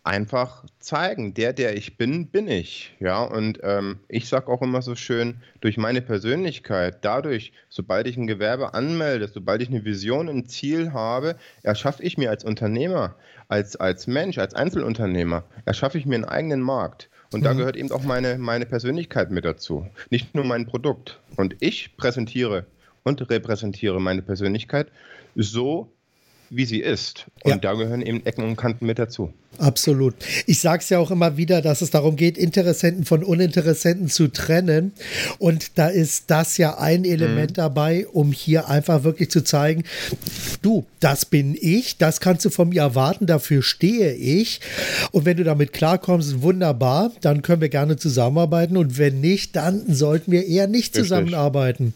einfach 0.07 0.63
zeigen, 0.79 1.33
der, 1.33 1.51
der 1.51 1.75
ich 1.75 1.97
bin, 1.97 2.27
bin 2.27 2.47
ich. 2.47 2.95
Ja, 2.99 3.23
und 3.23 3.59
ähm, 3.61 3.99
ich 4.07 4.29
sage 4.29 4.47
auch 4.47 4.61
immer 4.61 4.81
so 4.81 4.95
schön, 4.95 5.41
durch 5.59 5.77
meine 5.77 6.01
Persönlichkeit, 6.01 6.99
dadurch, 7.01 7.51
sobald 7.67 8.07
ich 8.07 8.15
ein 8.15 8.25
Gewerbe 8.25 8.73
anmelde, 8.73 9.27
sobald 9.27 9.61
ich 9.61 9.67
eine 9.67 9.83
Vision, 9.83 10.29
ein 10.29 10.45
Ziel 10.45 10.93
habe, 10.93 11.35
erschaffe 11.61 12.03
ich 12.03 12.17
mir 12.17 12.29
als 12.29 12.45
Unternehmer, 12.45 13.15
als, 13.47 13.75
als 13.75 14.07
Mensch, 14.07 14.37
als 14.37 14.53
Einzelunternehmer, 14.53 15.43
erschaffe 15.65 15.97
ich 15.97 16.05
mir 16.05 16.15
einen 16.15 16.25
eigenen 16.25 16.61
Markt. 16.61 17.09
Und 17.31 17.41
mhm. 17.41 17.45
da 17.45 17.53
gehört 17.53 17.75
eben 17.75 17.91
auch 17.91 18.03
meine, 18.03 18.37
meine 18.37 18.65
Persönlichkeit 18.65 19.31
mit 19.31 19.45
dazu, 19.45 19.87
nicht 20.09 20.35
nur 20.35 20.45
mein 20.45 20.65
Produkt. 20.65 21.19
Und 21.35 21.55
ich 21.59 21.95
präsentiere 21.97 22.65
und 23.03 23.29
repräsentiere 23.29 23.99
meine 24.01 24.21
Persönlichkeit 24.21 24.91
so, 25.35 25.91
wie 26.49 26.65
sie 26.65 26.79
ist. 26.79 27.25
Und 27.43 27.51
ja. 27.51 27.57
da 27.57 27.73
gehören 27.73 28.01
eben 28.01 28.25
Ecken 28.25 28.43
und 28.43 28.55
Kanten 28.55 28.85
mit 28.85 28.99
dazu. 28.99 29.33
Absolut. 29.59 30.13
Ich 30.45 30.59
sage 30.59 30.83
es 30.83 30.89
ja 30.89 30.99
auch 30.99 31.09
immer 31.09 31.37
wieder, 31.37 31.61
dass 31.61 31.81
es 31.81 31.89
darum 31.89 32.15
geht, 32.15 32.37
Interessenten 32.37 33.05
von 33.05 33.23
Uninteressenten 33.23 34.07
zu 34.07 34.27
trennen. 34.27 34.91
Und 35.39 35.79
da 35.79 35.87
ist 35.87 36.25
das 36.27 36.57
ja 36.57 36.77
ein 36.77 37.05
Element 37.05 37.51
mhm. 37.51 37.55
dabei, 37.55 38.07
um 38.07 38.31
hier 38.31 38.69
einfach 38.69 39.03
wirklich 39.03 39.31
zu 39.31 39.43
zeigen, 39.43 39.83
du, 40.61 40.85
das 40.99 41.25
bin 41.25 41.57
ich, 41.59 41.97
das 41.97 42.19
kannst 42.19 42.45
du 42.45 42.49
von 42.49 42.69
mir 42.69 42.81
erwarten, 42.81 43.25
dafür 43.25 43.63
stehe 43.63 44.13
ich. 44.13 44.61
Und 45.11 45.25
wenn 45.25 45.37
du 45.37 45.43
damit 45.43 45.73
klarkommst, 45.73 46.41
wunderbar, 46.41 47.11
dann 47.21 47.41
können 47.41 47.61
wir 47.61 47.69
gerne 47.69 47.97
zusammenarbeiten. 47.97 48.77
Und 48.77 48.97
wenn 48.99 49.21
nicht, 49.21 49.55
dann 49.55 49.91
sollten 49.93 50.31
wir 50.31 50.45
eher 50.45 50.67
nicht 50.67 50.89
Richtig. 50.89 51.03
zusammenarbeiten. 51.03 51.95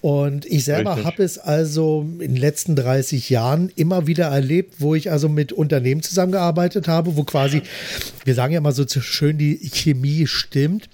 Und 0.00 0.46
ich 0.46 0.64
selber 0.64 1.02
habe 1.02 1.24
es 1.24 1.38
also 1.38 2.06
in 2.20 2.34
den 2.34 2.36
letzten 2.36 2.76
30 2.76 3.30
Jahren 3.30 3.72
immer 3.76 4.06
wieder 4.06 4.26
erlebt, 4.26 4.76
wo 4.78 4.94
ich 4.94 5.10
also 5.10 5.28
mit 5.28 5.52
Unternehmen 5.52 6.02
zusammengearbeitet 6.02 6.88
habe, 6.88 7.16
wo 7.16 7.24
quasi, 7.24 7.62
wir 8.24 8.34
sagen 8.34 8.52
ja 8.52 8.58
immer 8.58 8.72
so 8.72 8.84
schön, 8.86 9.38
die 9.38 9.58
Chemie 9.72 10.26
stimmt 10.26 10.88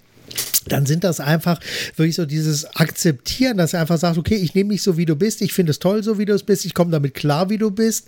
dann 0.66 0.86
sind 0.86 1.04
das 1.04 1.20
einfach 1.20 1.58
wirklich 1.96 2.16
so 2.16 2.26
dieses 2.26 2.64
Akzeptieren, 2.76 3.56
dass 3.56 3.72
er 3.72 3.80
einfach 3.80 3.98
sagt, 3.98 4.18
okay, 4.18 4.36
ich 4.36 4.54
nehme 4.54 4.70
dich 4.70 4.82
so, 4.82 4.96
wie 4.96 5.06
du 5.06 5.16
bist, 5.16 5.40
ich 5.42 5.52
finde 5.52 5.70
es 5.70 5.78
toll, 5.78 6.02
so 6.02 6.18
wie 6.18 6.26
du 6.26 6.34
es 6.34 6.42
bist, 6.42 6.64
ich 6.64 6.74
komme 6.74 6.90
damit 6.90 7.14
klar, 7.14 7.50
wie 7.50 7.58
du 7.58 7.70
bist. 7.70 8.06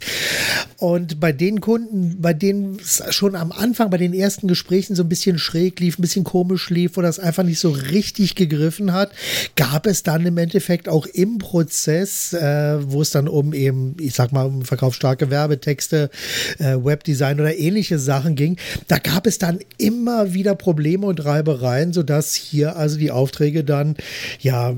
Und 0.76 1.20
bei 1.20 1.32
den 1.32 1.60
Kunden, 1.60 2.20
bei 2.20 2.34
denen 2.34 2.78
es 2.78 3.02
schon 3.10 3.36
am 3.36 3.52
Anfang, 3.52 3.90
bei 3.90 3.98
den 3.98 4.12
ersten 4.14 4.48
Gesprächen 4.48 4.94
so 4.94 5.02
ein 5.02 5.08
bisschen 5.08 5.38
schräg 5.38 5.80
lief, 5.80 5.98
ein 5.98 6.02
bisschen 6.02 6.24
komisch 6.24 6.68
lief, 6.70 6.96
wo 6.96 7.02
das 7.02 7.18
einfach 7.18 7.42
nicht 7.42 7.58
so 7.58 7.70
richtig 7.70 8.34
gegriffen 8.34 8.92
hat, 8.92 9.12
gab 9.56 9.86
es 9.86 10.02
dann 10.02 10.26
im 10.26 10.36
Endeffekt 10.38 10.88
auch 10.88 11.06
im 11.06 11.38
Prozess, 11.38 12.32
äh, 12.32 12.78
wo 12.82 13.02
es 13.02 13.10
dann 13.10 13.28
um 13.28 13.54
eben, 13.54 13.96
ich 13.98 14.14
sag 14.14 14.32
mal, 14.32 14.44
um 14.44 14.62
verkaufsstarke 14.62 15.30
Werbetexte, 15.30 16.10
äh, 16.58 16.76
Webdesign 16.76 17.40
oder 17.40 17.56
ähnliche 17.56 17.98
Sachen 17.98 18.34
ging, 18.34 18.56
da 18.88 18.98
gab 18.98 19.26
es 19.26 19.38
dann 19.38 19.60
immer 19.78 20.34
wieder 20.34 20.54
Probleme 20.54 21.06
und 21.06 21.24
Reibereien, 21.24 21.92
sodass 21.92 22.41
hier 22.42 22.76
also 22.76 22.98
die 22.98 23.10
Aufträge 23.10 23.64
dann 23.64 23.96
ja 24.40 24.74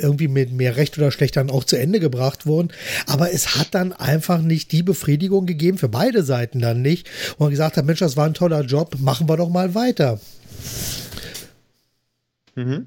irgendwie 0.00 0.28
mit 0.28 0.52
mehr 0.52 0.76
Recht 0.76 0.98
oder 0.98 1.10
Schlecht 1.10 1.36
dann 1.36 1.50
auch 1.50 1.64
zu 1.64 1.76
Ende 1.76 2.00
gebracht 2.00 2.46
wurden. 2.46 2.70
Aber 3.06 3.32
es 3.32 3.56
hat 3.56 3.68
dann 3.72 3.92
einfach 3.92 4.40
nicht 4.40 4.72
die 4.72 4.82
Befriedigung 4.82 5.46
gegeben, 5.46 5.78
für 5.78 5.88
beide 5.88 6.22
Seiten 6.22 6.60
dann 6.60 6.82
nicht, 6.82 7.08
wo 7.38 7.44
man 7.44 7.50
gesagt 7.50 7.76
hat, 7.76 7.84
Mensch, 7.84 8.00
das 8.00 8.16
war 8.16 8.26
ein 8.26 8.34
toller 8.34 8.62
Job, 8.62 8.96
machen 8.98 9.28
wir 9.28 9.36
doch 9.36 9.48
mal 9.48 9.74
weiter. 9.74 10.20
Mhm. 12.54 12.86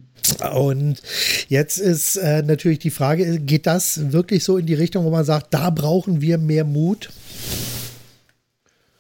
Und 0.53 1.01
jetzt 1.47 1.77
ist 1.77 2.15
äh, 2.15 2.43
natürlich 2.43 2.79
die 2.79 2.89
Frage, 2.89 3.39
geht 3.39 3.67
das 3.67 4.11
wirklich 4.11 4.43
so 4.43 4.57
in 4.57 4.65
die 4.65 4.73
Richtung, 4.73 5.05
wo 5.05 5.09
man 5.09 5.25
sagt, 5.25 5.53
da 5.53 5.69
brauchen 5.69 6.21
wir 6.21 6.37
mehr 6.37 6.63
Mut? 6.63 7.09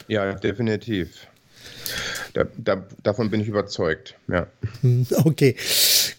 Ja, 0.07 0.33
definitiv. 0.33 1.27
Da, 2.33 2.45
da, 2.57 2.83
davon 3.03 3.29
bin 3.29 3.41
ich 3.41 3.47
überzeugt, 3.47 4.15
ja. 4.27 4.47
Okay, 5.23 5.55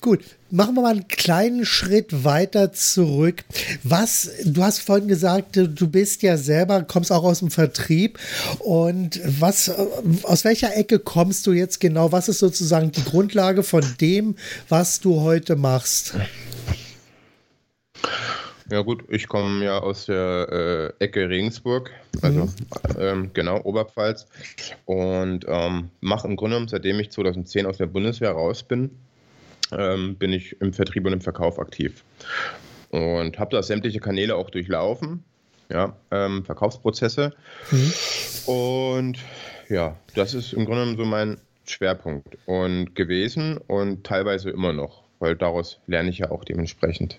Gut, 0.05 0.21
machen 0.51 0.75
wir 0.75 0.83
mal 0.83 0.91
einen 0.91 1.09
kleinen 1.09 1.65
Schritt 1.65 2.25
weiter 2.25 2.75
zurück. 2.75 3.43
Was, 3.85 4.31
du 4.45 4.63
hast 4.63 4.81
vorhin 4.81 5.09
gesagt, 5.09 5.57
du 5.57 5.89
bist 5.89 6.23
ja 6.23 6.37
selber, 6.37 6.83
kommst 6.83 7.11
auch 7.11 7.25
aus 7.25 7.39
dem 7.39 7.51
Vertrieb. 7.51 8.19
Und 8.59 9.19
was, 9.41 9.71
aus 10.25 10.45
welcher 10.45 10.77
Ecke 10.77 10.99
kommst 10.99 11.47
du 11.47 11.53
jetzt 11.53 11.81
genau? 11.81 12.13
Was 12.13 12.29
ist 12.29 12.41
sozusagen 12.41 12.93
die 12.93 13.03
Grundlage 13.03 13.63
von 13.63 13.83
dem, 13.99 14.37
was 14.69 15.01
du 15.01 15.23
heute 15.23 15.57
machst? 15.57 16.13
Ja 18.71 18.81
gut, 18.81 19.05
ich 19.09 19.29
komme 19.29 19.65
ja 19.65 19.79
aus 19.79 20.07
der 20.07 20.95
äh, 20.99 21.05
Ecke 21.05 21.29
Regensburg, 21.29 21.91
also 22.23 22.45
mhm. 22.45 22.51
ähm, 22.99 23.31
genau 23.35 23.61
Oberpfalz 23.63 24.27
und 24.87 25.45
ähm, 25.47 25.91
mache 26.01 26.27
im 26.29 26.37
Grunde 26.37 26.57
genommen, 26.57 26.69
seitdem 26.69 26.99
ich 26.99 27.11
2010 27.11 27.67
aus 27.67 27.77
der 27.77 27.87
Bundeswehr 27.87 28.33
raus 28.33 28.63
bin, 28.63 28.91
ähm, 29.73 30.17
bin 30.17 30.33
ich 30.33 30.61
im 30.63 30.73
Vertrieb 30.73 31.05
und 31.05 31.13
im 31.13 31.21
Verkauf 31.21 31.59
aktiv 31.59 32.05
und 32.89 33.39
habe 33.39 33.55
da 33.55 33.63
sämtliche 33.63 34.01
Kanäle 34.01 34.35
auch 34.35 34.49
durchlaufen, 34.49 35.25
ja, 35.69 35.95
ähm, 36.11 36.45
Verkaufsprozesse 36.45 37.35
mhm. 37.71 37.93
und 38.47 39.19
ja, 39.69 39.97
das 40.15 40.33
ist 40.33 40.55
im 40.55 40.65
Grunde 40.65 40.83
genommen 40.83 40.97
so 40.97 41.05
mein 41.05 41.39
Schwerpunkt 41.67 42.39
und 42.47 42.95
gewesen 42.95 43.59
und 43.59 44.05
teilweise 44.05 44.49
immer 44.49 44.73
noch, 44.73 45.03
weil 45.19 45.37
daraus 45.37 45.81
lerne 45.87 46.09
ich 46.09 46.19
ja 46.19 46.31
auch 46.31 46.45
dementsprechend. 46.45 47.19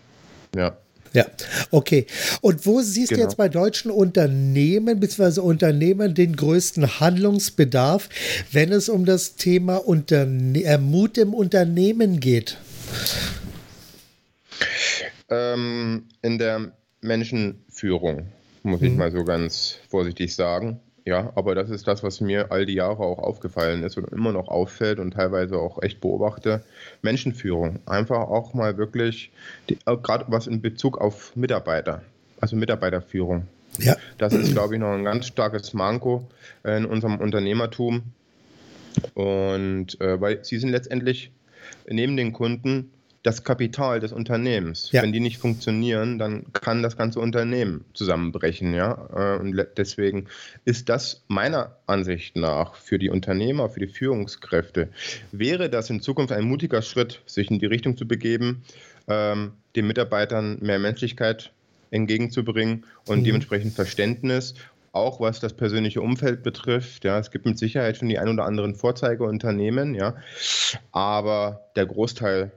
Ja. 0.55 0.77
Ja, 1.15 1.25
okay. 1.71 2.07
Und 2.41 2.65
wo 2.65 2.81
siehst 2.81 3.09
genau. 3.09 3.21
du 3.21 3.23
jetzt 3.23 3.37
bei 3.37 3.47
deutschen 3.47 3.89
Unternehmen 3.89 4.99
bzw. 4.99 5.39
Unternehmen 5.39 6.13
den 6.13 6.35
größten 6.35 6.99
Handlungsbedarf, 6.99 8.09
wenn 8.51 8.73
es 8.73 8.89
um 8.89 9.05
das 9.05 9.37
Thema 9.37 9.77
Unterne 9.77 10.61
äh, 10.61 10.77
Mut 10.77 11.17
im 11.17 11.33
Unternehmen 11.33 12.19
geht? 12.19 12.57
Ähm, 15.29 16.03
in 16.21 16.37
der 16.37 16.73
Menschenführung, 16.99 18.27
muss 18.63 18.81
mhm. 18.81 18.87
ich 18.87 18.93
mal 18.95 19.11
so 19.13 19.23
ganz 19.23 19.77
vorsichtig 19.89 20.35
sagen. 20.35 20.81
Ja, 21.05 21.31
aber 21.35 21.53
das 21.53 21.69
ist 21.69 21.87
das, 21.87 22.01
was 22.01 22.19
mir 22.19 22.51
all 22.51 22.65
die 22.65 22.73
Jahre 22.73 23.03
auch 23.03 23.19
aufgefallen 23.19 23.83
ist 23.83 23.95
und 23.95 24.11
immer 24.11 24.31
noch 24.31 24.47
auffällt 24.47 24.97
und 24.97 25.11
teilweise 25.11 25.57
auch 25.59 25.83
echt 25.83 26.01
beobachte. 26.01 26.63
Menschenführung. 27.03 27.79
Einfach 27.85 28.21
auch 28.21 28.55
mal 28.55 28.77
wirklich, 28.77 29.29
äh, 29.67 29.75
gerade 29.85 30.25
was 30.29 30.47
in 30.47 30.61
Bezug 30.61 30.97
auf 30.99 31.35
Mitarbeiter, 31.35 32.01
also 32.41 32.55
Mitarbeiterführung. 32.55 33.47
Ja. 33.77 33.95
Das 34.17 34.33
ist, 34.33 34.53
glaube 34.53 34.73
ich, 34.73 34.79
noch 34.79 34.93
ein 34.93 35.03
ganz 35.03 35.27
starkes 35.27 35.73
Manko 35.73 36.27
in 36.63 36.85
unserem 36.85 37.17
Unternehmertum. 37.19 38.01
Und 39.13 40.01
äh, 40.01 40.19
weil 40.19 40.43
sie 40.43 40.57
sind 40.57 40.69
letztendlich 40.69 41.31
neben 41.87 42.17
den 42.17 42.33
Kunden 42.33 42.89
das 43.25 43.43
Kapital 43.43 43.99
des 43.99 44.11
Unternehmens. 44.11 44.91
Ja. 44.91 45.01
Wenn 45.01 45.11
die 45.11 45.19
nicht 45.19 45.39
funktionieren, 45.39 46.19
dann 46.19 46.53
kann 46.53 46.83
das 46.83 46.95
ganze 46.95 47.19
Unternehmen 47.19 47.83
zusammenbrechen. 47.95 48.75
Ja? 48.75 49.09
Äh, 49.15 49.39
und 49.39 49.65
deswegen 49.77 50.27
ist 50.63 50.89
das 50.89 51.23
meiner 51.27 51.75
Ansicht 51.87 52.35
nach 52.35 52.75
für 52.75 52.99
die 52.99 53.09
Unternehmer, 53.09 53.69
für 53.69 53.79
die 53.79 53.87
Führungskräfte, 53.87 54.89
wäre 55.31 55.71
das 55.71 55.89
in 55.89 56.01
Zukunft 56.01 56.33
ein 56.33 56.43
mutiger 56.43 56.83
Schritt, 56.83 57.21
sich 57.25 57.49
in 57.49 57.57
die 57.57 57.65
Richtung 57.65 57.97
zu 57.97 58.07
begeben, 58.07 58.63
ähm, 59.07 59.53
den 59.75 59.87
Mitarbeitern 59.87 60.59
mehr 60.61 60.77
Menschlichkeit 60.77 61.51
entgegenzubringen 61.89 62.85
und 63.07 63.21
mhm. 63.21 63.23
dementsprechend 63.23 63.73
Verständnis 63.73 64.53
auch 64.91 65.19
was 65.19 65.41
das 65.41 65.51
persönliche 65.51 66.01
Umfeld 66.01 66.41
betrifft. 66.41 67.03
Ja, 67.03 67.19
es 67.19 67.29
gibt 67.29 67.45
mit 67.45 67.59
Sicherheit 67.59 67.97
schon 67.97 68.07
die 68.07 68.17
ein 68.17 68.29
oder 68.29 68.45
anderen 68.45 68.75
Vorzeigeunternehmen, 68.75 69.93
ja, 69.93 70.15
aber 70.93 71.65
der 71.75 71.85
Großteil 71.85 72.51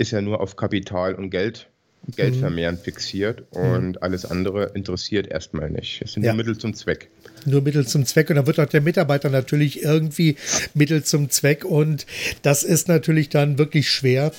ist 0.00 0.12
ja 0.12 0.22
nur 0.22 0.40
auf 0.40 0.56
Kapital 0.56 1.14
und 1.14 1.28
Geld, 1.28 1.68
Geldvermehren 2.16 2.76
mhm. 2.76 2.80
fixiert 2.80 3.44
und 3.50 3.88
mhm. 3.90 3.98
alles 4.00 4.24
andere 4.24 4.72
interessiert 4.74 5.26
erstmal 5.26 5.70
nicht. 5.70 6.00
Es 6.02 6.14
sind 6.14 6.22
ja. 6.22 6.32
nur 6.32 6.38
Mittel 6.38 6.58
zum 6.58 6.72
Zweck. 6.72 7.10
Nur 7.44 7.60
Mittel 7.60 7.86
zum 7.86 8.06
Zweck 8.06 8.30
und 8.30 8.36
dann 8.36 8.46
wird 8.46 8.58
auch 8.58 8.66
der 8.66 8.80
Mitarbeiter 8.80 9.28
natürlich 9.28 9.82
irgendwie 9.82 10.36
Mittel 10.72 11.04
zum 11.04 11.28
Zweck 11.28 11.66
und 11.66 12.06
das 12.40 12.62
ist 12.62 12.88
natürlich 12.88 13.28
dann 13.28 13.58
wirklich 13.58 13.90
schwer 13.90 14.32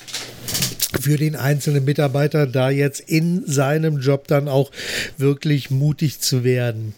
für 1.00 1.18
den 1.18 1.36
einzelnen 1.36 1.86
Mitarbeiter, 1.86 2.48
da 2.48 2.70
jetzt 2.70 3.00
in 3.00 3.46
seinem 3.46 4.00
Job 4.00 4.28
dann 4.28 4.48
auch 4.48 4.72
wirklich 5.18 5.70
mutig 5.70 6.20
zu 6.20 6.44
werden. 6.44 6.94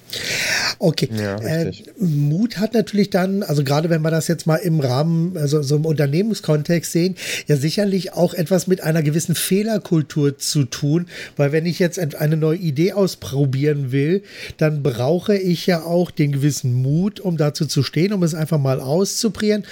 Okay. 0.80 1.10
Ja, 1.14 1.38
äh, 1.38 1.72
Mut 1.98 2.58
hat 2.58 2.74
natürlich 2.74 3.10
dann, 3.10 3.44
also 3.44 3.64
gerade 3.64 3.90
wenn 3.90 4.02
wir 4.02 4.12
das 4.12 4.28
jetzt 4.28 4.48
mal 4.48 4.58
im 4.58 4.80
Rahmen, 4.80 5.38
also 5.38 5.62
so 5.62 5.76
im 5.76 5.86
Unternehmenskontext 5.86 6.92
sehen, 6.92 7.16
ja 7.48 7.56
sicherlich 7.56 8.14
auch 8.14 8.34
etwas 8.34 8.68
mit 8.68 8.82
einer 8.82 9.04
gewissen 9.04 9.36
Fehlerkultur 9.36 10.38
zu 10.38 10.66
tun, 10.66 11.08
weil 11.36 11.52
wenn 11.52 11.66
ich 11.66 11.80
jetzt 11.80 12.00
eine 12.00 12.38
neue 12.38 12.58
Idee 12.58 12.94
ausprobieren 12.94 13.92
will, 13.92 14.24
dann 14.58 14.84
brauche 14.84 15.38
ich 15.38 15.66
ja 15.68 15.84
auch 15.84 16.12
den 16.12 16.32
gewissen 16.32 16.74
Mut, 16.74 17.20
um 17.20 17.38
dazu 17.38 17.66
zu 17.66 17.84
stehen, 17.84 18.14
um 18.14 18.24
es 18.24 18.34
einfach 18.34 18.60
mal 18.60 18.80
auszuprobieren, 18.80 19.66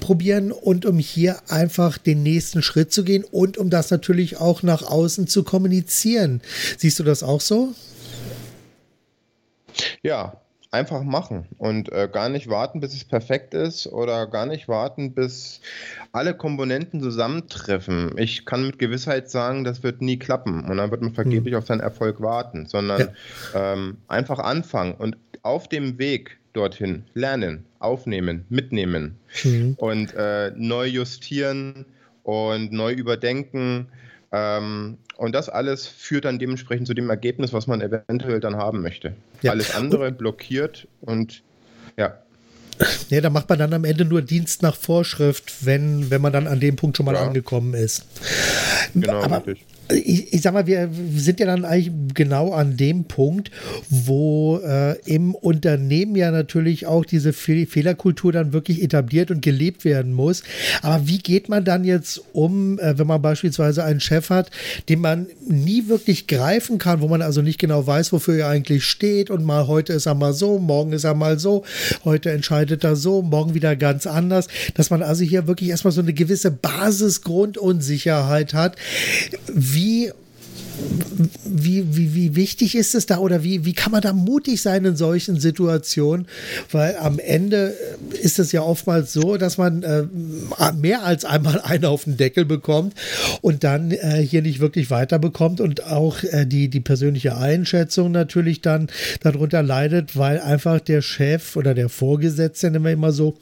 probieren 0.00 0.52
und 0.52 0.86
um 0.86 0.98
hier 0.98 1.36
einfach 1.48 1.98
den 1.98 2.22
nächsten 2.22 2.62
Schritt 2.62 2.92
zu 2.92 3.04
gehen 3.04 3.24
und 3.24 3.58
um 3.58 3.70
das 3.70 3.90
natürlich 3.90 4.38
auch 4.38 4.62
nach 4.62 4.82
außen 4.82 5.26
zu 5.26 5.42
kommunizieren. 5.42 6.40
Siehst 6.78 6.98
du 6.98 7.04
das 7.04 7.22
auch 7.22 7.40
so? 7.40 7.74
Ja, 10.02 10.41
einfach 10.72 11.02
machen 11.02 11.46
und 11.58 11.92
äh, 11.92 12.08
gar 12.10 12.30
nicht 12.30 12.48
warten, 12.48 12.80
bis 12.80 12.94
es 12.94 13.04
perfekt 13.04 13.52
ist 13.52 13.86
oder 13.86 14.26
gar 14.26 14.46
nicht 14.46 14.68
warten, 14.68 15.12
bis 15.12 15.60
alle 16.12 16.34
Komponenten 16.34 17.00
zusammentreffen. 17.00 18.16
Ich 18.16 18.46
kann 18.46 18.66
mit 18.66 18.78
Gewissheit 18.78 19.30
sagen, 19.30 19.64
das 19.64 19.82
wird 19.82 20.00
nie 20.00 20.18
klappen 20.18 20.64
und 20.64 20.78
dann 20.78 20.90
wird 20.90 21.02
man 21.02 21.12
vergeblich 21.12 21.52
mhm. 21.52 21.58
auf 21.58 21.66
seinen 21.66 21.80
Erfolg 21.80 22.22
warten, 22.22 22.64
sondern 22.66 23.10
ja. 23.54 23.74
ähm, 23.74 23.98
einfach 24.08 24.38
anfangen 24.38 24.94
und 24.94 25.18
auf 25.42 25.68
dem 25.68 25.98
Weg 25.98 26.38
dorthin 26.54 27.04
lernen, 27.12 27.66
aufnehmen, 27.78 28.46
mitnehmen 28.48 29.18
mhm. 29.44 29.74
und 29.76 30.14
äh, 30.14 30.52
neu 30.56 30.86
justieren 30.86 31.84
und 32.22 32.72
neu 32.72 32.92
überdenken. 32.92 33.88
Ähm, 34.32 34.98
und 35.16 35.34
das 35.34 35.48
alles 35.48 35.86
führt 35.86 36.24
dann 36.24 36.38
dementsprechend 36.38 36.86
zu 36.86 36.94
dem 36.94 37.10
Ergebnis, 37.10 37.52
was 37.52 37.66
man 37.66 37.80
eventuell 37.80 38.40
dann 38.40 38.56
haben 38.56 38.80
möchte. 38.80 39.14
Ja. 39.42 39.52
Alles 39.52 39.74
andere 39.74 40.10
blockiert 40.10 40.88
und 41.00 41.42
ja. 41.96 42.18
Ja, 43.10 43.20
da 43.20 43.30
macht 43.30 43.48
man 43.48 43.58
dann 43.58 43.74
am 43.74 43.84
Ende 43.84 44.04
nur 44.04 44.22
Dienst 44.22 44.62
nach 44.62 44.74
Vorschrift, 44.74 45.66
wenn, 45.66 46.10
wenn 46.10 46.22
man 46.22 46.32
dann 46.32 46.46
an 46.46 46.58
dem 46.58 46.76
Punkt 46.76 46.96
schon 46.96 47.06
mal 47.06 47.14
ja. 47.14 47.22
angekommen 47.26 47.74
ist. 47.74 48.06
Genau, 48.94 49.22
Aber 49.22 49.46
richtig 49.46 49.71
ich, 49.94 50.32
ich 50.32 50.42
sag 50.42 50.54
mal, 50.54 50.66
wir 50.66 50.90
sind 51.16 51.40
ja 51.40 51.46
dann 51.46 51.64
eigentlich 51.64 51.92
genau 52.14 52.52
an 52.52 52.76
dem 52.76 53.04
Punkt, 53.04 53.50
wo 53.88 54.58
äh, 54.58 54.98
im 55.04 55.34
Unternehmen 55.34 56.16
ja 56.16 56.30
natürlich 56.30 56.86
auch 56.86 57.04
diese 57.04 57.32
Fe 57.32 57.66
Fehlerkultur 57.66 58.32
dann 58.32 58.52
wirklich 58.52 58.82
etabliert 58.82 59.30
und 59.30 59.42
gelebt 59.42 59.84
werden 59.84 60.12
muss. 60.12 60.42
Aber 60.82 61.06
wie 61.06 61.18
geht 61.18 61.48
man 61.48 61.64
dann 61.64 61.84
jetzt 61.84 62.22
um, 62.32 62.78
äh, 62.78 62.98
wenn 62.98 63.06
man 63.06 63.22
beispielsweise 63.22 63.84
einen 63.84 64.00
Chef 64.00 64.30
hat, 64.30 64.50
den 64.88 65.00
man 65.00 65.26
nie 65.46 65.88
wirklich 65.88 66.26
greifen 66.26 66.78
kann, 66.78 67.00
wo 67.00 67.08
man 67.08 67.22
also 67.22 67.42
nicht 67.42 67.58
genau 67.58 67.86
weiß, 67.86 68.12
wofür 68.12 68.36
er 68.36 68.48
eigentlich 68.48 68.84
steht 68.84 69.30
und 69.30 69.44
mal 69.44 69.66
heute 69.66 69.92
ist 69.92 70.06
er 70.06 70.14
mal 70.14 70.32
so, 70.32 70.58
morgen 70.58 70.92
ist 70.92 71.04
er 71.04 71.14
mal 71.14 71.38
so, 71.38 71.64
heute 72.04 72.30
entscheidet 72.30 72.84
er 72.84 72.96
so, 72.96 73.22
morgen 73.22 73.54
wieder 73.54 73.76
ganz 73.76 74.06
anders, 74.06 74.48
dass 74.74 74.90
man 74.90 75.02
also 75.02 75.24
hier 75.24 75.46
wirklich 75.46 75.70
erstmal 75.70 75.92
so 75.92 76.00
eine 76.00 76.12
gewisse 76.12 76.50
Basisgrundunsicherheit 76.50 78.54
hat. 78.54 78.76
Wie 79.52 79.81
wie 79.82 80.12
wie, 81.44 81.96
wie, 81.96 82.14
wie 82.14 82.36
wichtig 82.36 82.74
ist 82.74 82.94
es 82.94 83.06
da 83.06 83.18
oder 83.18 83.44
wie, 83.44 83.64
wie 83.64 83.74
kann 83.74 83.92
man 83.92 84.00
da 84.00 84.12
mutig 84.12 84.60
sein 84.62 84.84
in 84.84 84.96
solchen 84.96 85.38
Situationen? 85.38 86.26
Weil 86.70 86.96
am 86.96 87.18
Ende 87.18 87.74
ist 88.20 88.38
es 88.38 88.52
ja 88.52 88.62
oftmals 88.62 89.12
so, 89.12 89.36
dass 89.36 89.58
man 89.58 89.82
äh, 89.82 90.04
mehr 90.74 91.04
als 91.04 91.24
einmal 91.24 91.60
einen 91.64 91.84
auf 91.84 92.04
den 92.04 92.16
Deckel 92.16 92.44
bekommt 92.44 92.94
und 93.40 93.64
dann 93.64 93.90
äh, 93.90 94.26
hier 94.28 94.42
nicht 94.42 94.60
wirklich 94.60 94.90
weiterbekommt 94.90 95.60
und 95.60 95.84
auch 95.84 96.22
äh, 96.22 96.46
die, 96.46 96.68
die 96.68 96.80
persönliche 96.80 97.36
Einschätzung 97.36 98.10
natürlich 98.10 98.60
dann 98.62 98.88
darunter 99.20 99.62
leidet, 99.62 100.16
weil 100.16 100.40
einfach 100.40 100.80
der 100.80 101.02
Chef 101.02 101.56
oder 101.56 101.74
der 101.74 101.88
Vorgesetzte, 101.88 102.70
nennen 102.70 102.84
wir 102.84 102.92
immer 102.92 103.12
so, 103.12 103.36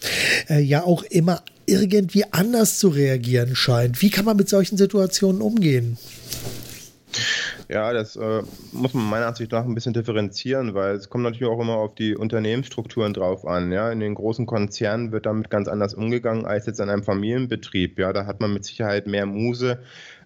äh, 0.49 0.61
ja 0.61 0.85
auch 0.85 1.03
immer 1.05 1.43
irgendwie 1.71 2.25
anders 2.33 2.79
zu 2.79 2.89
reagieren 2.89 3.57
scheint. 3.57 4.03
Wie 4.03 4.11
kann 4.11 4.25
man 4.25 4.37
mit 4.37 4.49
solchen 4.49 4.77
Situationen 4.77 5.41
umgehen? 5.41 5.97
Ja, 7.69 7.93
das 7.93 8.17
äh, 8.17 8.43
muss 8.73 8.95
man 8.95 9.09
meiner 9.09 9.27
Ansicht 9.27 9.53
nach 9.53 9.65
ein 9.65 9.75
bisschen 9.75 9.93
differenzieren, 9.93 10.75
weil 10.75 10.97
es 10.97 11.09
kommt 11.09 11.25
natürlich 11.25 11.53
auch 11.53 11.61
immer 11.61 11.77
auf 11.77 11.95
die 11.95 12.17
Unternehmensstrukturen 12.17 13.15
drauf 13.15 13.47
an. 13.47 13.71
Ja, 13.71 13.91
in 13.93 14.01
den 14.01 14.15
großen 14.15 14.47
Konzernen 14.47 15.13
wird 15.13 15.27
damit 15.27 15.51
ganz 15.51 15.69
anders 15.69 15.95
umgegangen 15.95 16.47
als 16.47 16.67
jetzt 16.67 16.81
in 16.81 16.91
einem 16.91 17.05
Familienbetrieb. 17.05 17.99
Ja, 17.99 18.13
da 18.13 18.27
hat 18.27 18.41
man 18.41 18.53
mit 18.53 18.65
Sicherheit 18.65 19.07
mehr 19.07 19.27
Muse, 19.27 19.79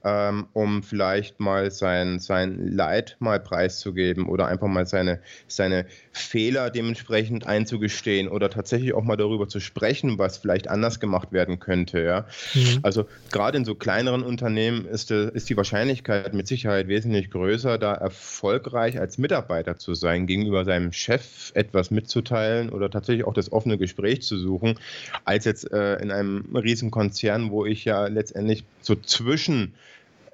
ähm, 0.04 0.46
um 0.52 0.82
vielleicht 0.82 1.40
mal 1.40 1.70
sein, 1.70 2.18
sein 2.18 2.66
Leid 2.66 3.16
mal 3.18 3.40
preiszugeben 3.40 4.26
oder 4.26 4.46
einfach 4.46 4.68
mal 4.68 4.86
seine, 4.86 5.20
seine 5.46 5.86
Fehler 6.14 6.70
dementsprechend 6.70 7.46
einzugestehen 7.46 8.28
oder 8.28 8.48
tatsächlich 8.48 8.94
auch 8.94 9.02
mal 9.02 9.16
darüber 9.16 9.48
zu 9.48 9.58
sprechen, 9.58 10.16
was 10.16 10.38
vielleicht 10.38 10.68
anders 10.68 11.00
gemacht 11.00 11.32
werden 11.32 11.58
könnte. 11.58 12.00
Ja? 12.00 12.26
Mhm. 12.54 12.78
Also 12.82 13.06
gerade 13.32 13.58
in 13.58 13.64
so 13.64 13.74
kleineren 13.74 14.22
Unternehmen 14.22 14.86
ist, 14.86 15.10
äh, 15.10 15.30
ist 15.34 15.50
die 15.50 15.56
Wahrscheinlichkeit 15.56 16.32
mit 16.32 16.46
Sicherheit 16.46 16.86
wesentlich 16.86 17.30
größer, 17.30 17.78
da 17.78 17.94
erfolgreich 17.94 18.98
als 19.00 19.18
Mitarbeiter 19.18 19.76
zu 19.76 19.94
sein, 19.94 20.26
gegenüber 20.26 20.64
seinem 20.64 20.92
Chef 20.92 21.50
etwas 21.54 21.90
mitzuteilen 21.90 22.70
oder 22.70 22.90
tatsächlich 22.90 23.26
auch 23.26 23.34
das 23.34 23.50
offene 23.50 23.76
Gespräch 23.76 24.22
zu 24.22 24.38
suchen, 24.38 24.78
als 25.24 25.44
jetzt 25.44 25.72
äh, 25.72 25.96
in 25.96 26.12
einem 26.12 26.54
Riesenkonzern, 26.54 27.50
wo 27.50 27.66
ich 27.66 27.84
ja 27.84 28.06
letztendlich 28.06 28.62
so 28.82 28.94
zwischen 28.94 29.74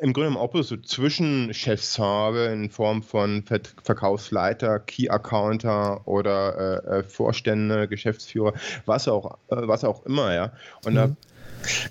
im 0.01 0.13
Grunde 0.13 0.39
auch 0.39 0.55
so 0.63 0.77
Zwischenchefs 0.77 1.99
habe 1.99 2.51
in 2.53 2.71
Form 2.71 3.03
von 3.03 3.45
Verkaufsleiter, 3.83 4.81
Key-Accounter 4.81 6.07
oder 6.07 6.85
äh, 6.85 6.99
äh, 6.99 7.03
Vorstände, 7.03 7.87
Geschäftsführer, 7.87 8.55
was 8.87 9.09
auch, 9.09 9.39
äh, 9.49 9.57
was 9.69 9.85
auch 9.85 10.07
immer, 10.07 10.35
ja. 10.35 10.53
Und 10.85 10.95
mhm. 10.95 10.97
da 10.97 11.17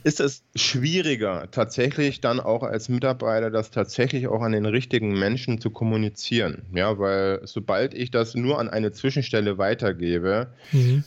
ist 0.03 0.19
es 0.19 0.43
schwieriger, 0.55 1.47
tatsächlich 1.51 2.21
dann 2.21 2.39
auch 2.39 2.63
als 2.63 2.89
Mitarbeiter 2.89 3.51
das 3.51 3.69
tatsächlich 3.69 4.27
auch 4.27 4.41
an 4.41 4.51
den 4.51 4.65
richtigen 4.65 5.17
Menschen 5.17 5.61
zu 5.61 5.69
kommunizieren. 5.69 6.63
Ja, 6.73 6.97
weil 6.97 7.41
sobald 7.43 7.93
ich 7.93 8.09
das 8.09 8.33
nur 8.33 8.59
an 8.59 8.69
eine 8.69 8.91
Zwischenstelle 8.91 9.59
weitergebe, 9.59 10.47
mhm 10.71 11.03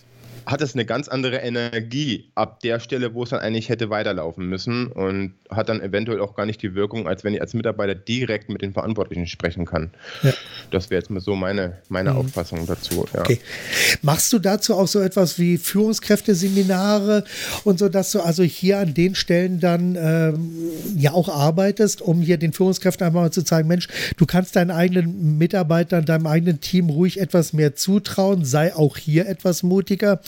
hat 0.47 0.63
es 0.63 0.75
eine 0.75 0.85
ganz 0.85 1.09
andere 1.09 1.37
Energie 1.37 2.31
ab 2.35 2.61
der 2.61 2.81
Stelle, 2.81 3.15
wo 3.15 3.23
es 3.23 3.31
dann 3.31 3.41
eigentlich 3.41 3.69
hätte 3.69 3.91
weiterlaufen 3.91 4.47
müssen 4.47 4.87
und 4.87 5.35
hat 5.51 5.69
dann 5.69 5.81
eventuell 5.81 6.21
auch 6.21 6.35
gar 6.35 6.47
nicht 6.47 6.63
die 6.63 6.75
Wirkung, 6.75 7.07
als 7.07 7.25
wenn 7.25 7.35
ich 7.35 7.41
als 7.41 7.55
Mitarbeiter 7.55 7.95
direkt 7.95 8.49
mit 8.49 8.63
den 8.63 8.73
Verantwortlichen 8.73 9.27
sprechen 9.27 9.65
kann. 9.65 9.91
Ja. 10.23 10.33
Das 10.71 10.91
wäre 10.91 11.01
jetzt 11.01 11.11
mal 11.11 11.21
so 11.21 11.37
meine, 11.37 11.79
meine 11.89 12.13
mhm. 12.13 12.19
Auffassung 12.19 12.67
dazu. 12.67 13.07
Ja. 13.15 13.21
Okay. 13.21 13.41
Machst 14.03 14.33
du 14.33 14.39
dazu 14.39 14.75
auch 14.75 14.89
so 14.89 15.01
etwas 15.01 15.39
wie 15.39 15.59
Führungskräfteseminare 15.59 17.25
und 17.65 17.79
so, 17.79 17.89
dass 17.89 18.13
du 18.13 18.21
also 18.21 18.43
hier 18.43 18.79
an 18.79 18.95
den 18.95 19.15
Stellen 19.15 19.61
dann 19.61 19.97
ähm, 19.97 20.53
ja 20.97 21.13
auch 21.13 21.29
arbeitest, 21.29 22.03
um 22.03 22.21
hier 22.21 22.39
den 22.39 22.53
Führungskräften 22.53 23.07
einfach 23.07 23.21
mal 23.21 23.31
zu 23.31 23.45
zeigen, 23.45 23.69
Mensch, 23.69 23.89
du 24.17 24.27
kannst 24.27 24.57
deinen 24.57 24.71
eigenen 24.71 25.39
Mitarbeitern, 25.39 26.05
deinem 26.05 26.27
eigenen 26.27 26.61
Team 26.61 26.91
ruhig 26.91 27.21
etwas 27.21 27.53
mehr 27.53 27.75
zutrauen, 27.75 28.45
sei 28.45 28.75
auch 28.75 28.97
hier 28.97 29.27
etwas 29.29 29.63
mutiger. 29.63 30.21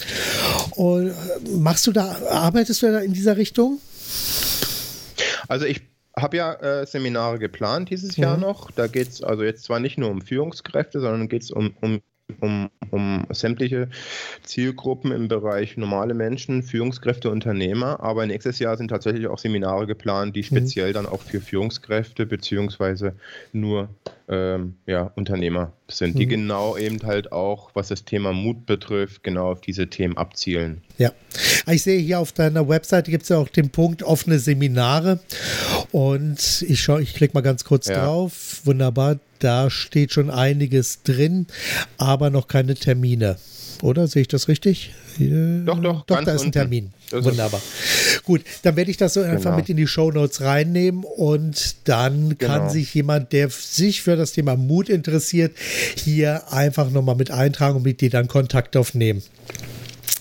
Und 0.70 1.10
äh, 1.10 1.12
machst 1.58 1.86
du 1.86 1.92
da, 1.92 2.16
arbeitest 2.30 2.82
du 2.82 2.92
da 2.92 3.00
in 3.00 3.12
dieser 3.12 3.36
Richtung? 3.36 3.80
Also 5.48 5.66
ich 5.66 5.82
habe 6.16 6.36
ja 6.36 6.52
äh, 6.54 6.86
Seminare 6.86 7.38
geplant 7.38 7.90
dieses 7.90 8.16
Jahr 8.16 8.36
noch. 8.36 8.70
Da 8.70 8.86
geht 8.86 9.08
es 9.08 9.22
also 9.22 9.42
jetzt 9.42 9.64
zwar 9.64 9.80
nicht 9.80 9.98
nur 9.98 10.10
um 10.10 10.22
Führungskräfte, 10.22 11.00
sondern 11.00 11.28
geht 11.28 11.42
es 11.42 11.50
um, 11.50 11.74
um 11.80 12.00
um, 12.40 12.70
um 12.90 13.26
sämtliche 13.30 13.88
Zielgruppen 14.42 15.12
im 15.12 15.28
Bereich 15.28 15.76
normale 15.76 16.14
Menschen, 16.14 16.62
Führungskräfte, 16.62 17.30
Unternehmer. 17.30 18.00
Aber 18.00 18.26
nächstes 18.26 18.58
Jahr 18.58 18.76
sind 18.76 18.88
tatsächlich 18.88 19.26
auch 19.26 19.38
Seminare 19.38 19.86
geplant, 19.86 20.36
die 20.36 20.40
mhm. 20.40 20.44
speziell 20.44 20.92
dann 20.92 21.06
auch 21.06 21.22
für 21.22 21.40
Führungskräfte 21.40 22.26
beziehungsweise 22.26 23.14
nur 23.52 23.88
ähm, 24.28 24.76
ja, 24.86 25.12
Unternehmer 25.16 25.72
sind, 25.88 26.18
die 26.18 26.26
mhm. 26.26 26.30
genau 26.30 26.76
eben 26.76 27.02
halt 27.02 27.32
auch, 27.32 27.70
was 27.74 27.88
das 27.88 28.04
Thema 28.04 28.32
Mut 28.32 28.64
betrifft, 28.64 29.22
genau 29.22 29.52
auf 29.52 29.60
diese 29.60 29.88
Themen 29.88 30.16
abzielen. 30.16 30.82
Ja, 30.96 31.12
ich 31.70 31.82
sehe 31.82 32.00
hier 32.00 32.20
auf 32.20 32.32
deiner 32.32 32.68
Webseite 32.68 33.10
gibt 33.10 33.24
es 33.24 33.28
ja 33.28 33.36
auch 33.36 33.48
den 33.48 33.70
Punkt 33.70 34.02
offene 34.02 34.38
Seminare 34.38 35.20
und 35.92 36.64
ich 36.66 36.80
schaue, 36.80 37.02
ich 37.02 37.14
klicke 37.14 37.34
mal 37.34 37.42
ganz 37.42 37.64
kurz 37.64 37.88
ja. 37.88 38.02
drauf. 38.02 38.62
Wunderbar, 38.64 39.18
da 39.44 39.68
steht 39.70 40.12
schon 40.12 40.30
einiges 40.30 41.02
drin, 41.02 41.46
aber 41.98 42.30
noch 42.30 42.48
keine 42.48 42.74
Termine. 42.74 43.37
Oder 43.83 44.09
sehe 44.09 44.22
ich 44.22 44.28
das 44.28 44.48
richtig? 44.48 44.94
Doch, 45.18 45.78
doch. 45.78 46.07
Doch, 46.07 46.24
da 46.24 46.33
ist 46.33 46.44
ein 46.44 46.52
Termin. 46.52 46.92
Wunderbar. 47.11 47.61
Gut, 48.24 48.40
dann 48.62 48.76
werde 48.76 48.90
ich 48.90 48.96
das 48.96 49.14
so 49.14 49.20
genau. 49.20 49.35
einfach 49.35 49.54
mit 49.54 49.68
in 49.68 49.76
die 49.76 49.87
Show 49.87 50.11
Notes 50.11 50.40
reinnehmen 50.40 51.04
und 51.04 51.76
dann 51.85 52.38
kann 52.38 52.61
genau. 52.61 52.68
sich 52.70 52.94
jemand, 52.94 53.33
der 53.33 53.50
sich 53.50 54.02
für 54.02 54.16
das 54.16 54.33
Thema 54.33 54.57
Mut 54.57 54.88
interessiert, 54.88 55.52
hier 55.96 56.50
einfach 56.52 56.90
nochmal 56.90 57.14
mit 57.14 57.30
eintragen 57.30 57.76
und 57.76 57.83
mit 57.83 58.00
dir 58.00 58.11
dann 58.11 58.26
Kontakt 58.26 58.76
aufnehmen. 58.76 59.22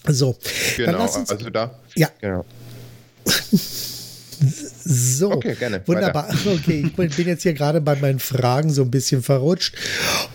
So. 0.07 0.37
Genau, 0.75 0.99
also 0.99 1.49
da. 1.49 1.79
Ja. 1.95 2.09
Genau. 2.19 2.45
So, 4.85 5.31
okay, 5.31 5.55
gerne. 5.55 5.81
Wunderbar. 5.85 6.27
Weiter. 6.29 6.51
Okay, 6.51 6.85
ich 6.85 6.93
bin 6.93 7.27
jetzt 7.27 7.43
hier 7.43 7.53
gerade 7.53 7.79
bei 7.81 7.95
meinen 7.95 8.19
Fragen 8.19 8.69
so 8.69 8.81
ein 8.81 8.91
bisschen 8.91 9.23
verrutscht. 9.23 9.75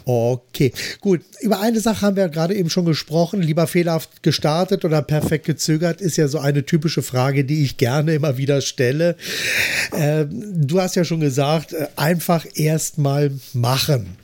Okay, 0.05 0.73
gut. 1.01 1.21
Über 1.41 1.61
eine 1.61 1.81
Sache 1.81 2.01
haben 2.03 2.17
wir 2.17 2.29
gerade 2.29 2.55
eben 2.55 2.71
schon 2.71 2.85
gesprochen. 2.85 3.43
Lieber 3.43 3.67
fehlerhaft 3.67 4.23
gestartet 4.23 4.85
oder 4.85 5.03
perfekt 5.03 5.47
gezögert 5.47 6.01
ist 6.01 6.17
ja 6.17 6.29
so 6.29 6.39
eine 6.39 6.65
typische 6.65 7.03
Frage, 7.03 7.45
die 7.45 7.63
ich 7.63 7.77
gerne 7.77 8.15
immer 8.15 8.39
wieder 8.39 8.61
stelle. 8.61 9.17
Äh, 9.93 10.25
du 10.29 10.81
hast 10.81 10.97
ja 10.97 11.05
schon 11.05 11.21
gesagt, 11.21 11.73
äh, 11.73 11.89
einfach 11.97 12.47
erstmal 12.55 13.33
machen. 13.53 14.17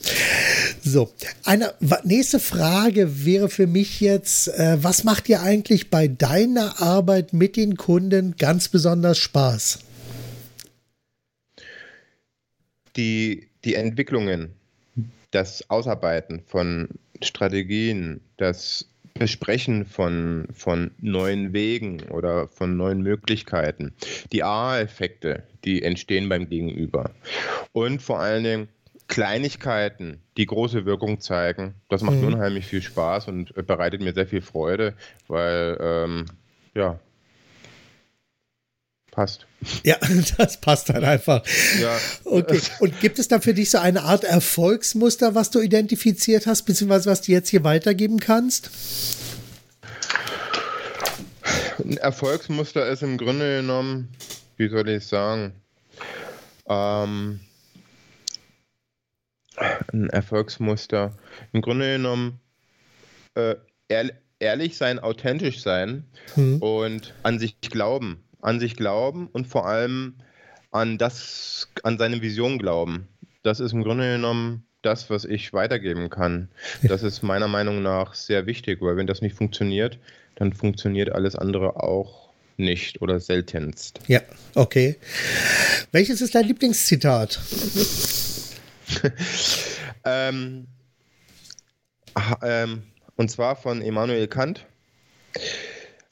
So, 0.82 1.10
eine 1.44 1.72
nächste 2.04 2.38
Frage 2.40 3.24
wäre 3.24 3.48
für 3.48 3.66
mich 3.66 4.00
jetzt, 4.00 4.48
äh, 4.48 4.76
was 4.82 5.04
macht 5.04 5.28
dir 5.28 5.42
eigentlich 5.42 5.90
bei 5.90 6.08
deiner 6.08 6.80
Arbeit 6.82 7.32
mit 7.32 7.56
den 7.56 7.76
Kunden 7.76 8.36
ganz 8.36 8.68
besonders 8.68 9.18
Spaß? 9.18 9.78
Die, 12.96 13.48
die 13.64 13.74
Entwicklungen, 13.74 14.54
das 15.30 15.68
Ausarbeiten 15.70 16.42
von 16.46 16.88
Strategien, 17.22 18.20
das 18.36 18.88
Besprechen 19.14 19.84
von, 19.84 20.48
von 20.52 20.90
neuen 21.00 21.52
Wegen 21.52 22.02
oder 22.10 22.48
von 22.48 22.76
neuen 22.76 23.00
Möglichkeiten, 23.00 23.92
die 24.32 24.42
A-Effekte, 24.42 25.44
die 25.64 25.82
entstehen 25.82 26.28
beim 26.28 26.48
Gegenüber 26.48 27.12
und 27.72 28.02
vor 28.02 28.18
allen 28.18 28.42
Dingen 28.42 28.68
Kleinigkeiten, 29.06 30.20
die 30.36 30.46
große 30.46 30.84
Wirkung 30.84 31.20
zeigen. 31.20 31.74
Das 31.88 32.02
macht 32.02 32.16
mhm. 32.16 32.28
unheimlich 32.28 32.66
viel 32.66 32.82
Spaß 32.82 33.28
und 33.28 33.54
bereitet 33.66 34.00
mir 34.00 34.14
sehr 34.14 34.26
viel 34.26 34.40
Freude, 34.40 34.94
weil 35.28 35.78
ähm, 35.80 36.26
ja, 36.74 36.98
passt. 39.14 39.46
Ja, 39.82 39.96
das 40.36 40.60
passt 40.60 40.90
dann 40.90 41.04
einfach. 41.04 41.42
Ja. 41.80 41.96
Okay. 42.24 42.60
Und 42.80 43.00
gibt 43.00 43.18
es 43.18 43.28
da 43.28 43.40
für 43.40 43.54
dich 43.54 43.70
so 43.70 43.78
eine 43.78 44.02
Art 44.02 44.22
Erfolgsmuster, 44.22 45.34
was 45.34 45.50
du 45.50 45.60
identifiziert 45.60 46.46
hast, 46.46 46.64
beziehungsweise 46.64 47.10
was 47.10 47.22
du 47.22 47.32
jetzt 47.32 47.48
hier 47.48 47.64
weitergeben 47.64 48.20
kannst? 48.20 48.70
Ein 51.82 51.96
Erfolgsmuster 51.96 52.86
ist 52.88 53.02
im 53.02 53.16
Grunde 53.16 53.60
genommen, 53.60 54.08
wie 54.58 54.68
soll 54.68 54.86
ich 54.90 55.06
sagen, 55.06 55.54
ähm, 56.68 57.40
ein 59.92 60.10
Erfolgsmuster. 60.10 61.16
Im 61.52 61.62
Grunde 61.62 61.96
genommen 61.96 62.40
äh, 63.34 63.56
ehrlich 64.38 64.76
sein, 64.76 64.98
authentisch 64.98 65.62
sein 65.62 66.04
hm. 66.34 66.60
und 66.60 67.14
an 67.22 67.38
sich 67.38 67.60
glauben. 67.60 68.22
An 68.44 68.60
sich 68.60 68.76
glauben 68.76 69.28
und 69.32 69.46
vor 69.46 69.66
allem 69.66 70.14
an 70.70 70.98
das, 70.98 71.68
an 71.82 71.98
seine 71.98 72.20
Vision 72.20 72.58
glauben. 72.58 73.08
Das 73.42 73.58
ist 73.58 73.72
im 73.72 73.82
Grunde 73.82 74.12
genommen 74.12 74.66
das, 74.82 75.08
was 75.08 75.24
ich 75.24 75.52
weitergeben 75.52 76.10
kann. 76.10 76.48
Das 76.82 77.02
ist 77.02 77.22
meiner 77.22 77.48
Meinung 77.48 77.82
nach 77.82 78.14
sehr 78.14 78.46
wichtig, 78.46 78.82
weil 78.82 78.96
wenn 78.96 79.06
das 79.06 79.22
nicht 79.22 79.34
funktioniert, 79.34 79.98
dann 80.34 80.52
funktioniert 80.52 81.10
alles 81.10 81.36
andere 81.36 81.82
auch 81.82 82.28
nicht 82.56 83.00
oder 83.00 83.18
seltenst. 83.18 84.00
Ja, 84.08 84.20
okay. 84.54 84.96
Welches 85.92 86.20
ist 86.20 86.34
dein 86.34 86.46
Lieblingszitat? 86.46 87.40
ähm, 90.04 90.66
ähm, 92.42 92.82
und 93.16 93.30
zwar 93.30 93.56
von 93.56 93.80
Immanuel 93.80 94.28
Kant. 94.28 94.66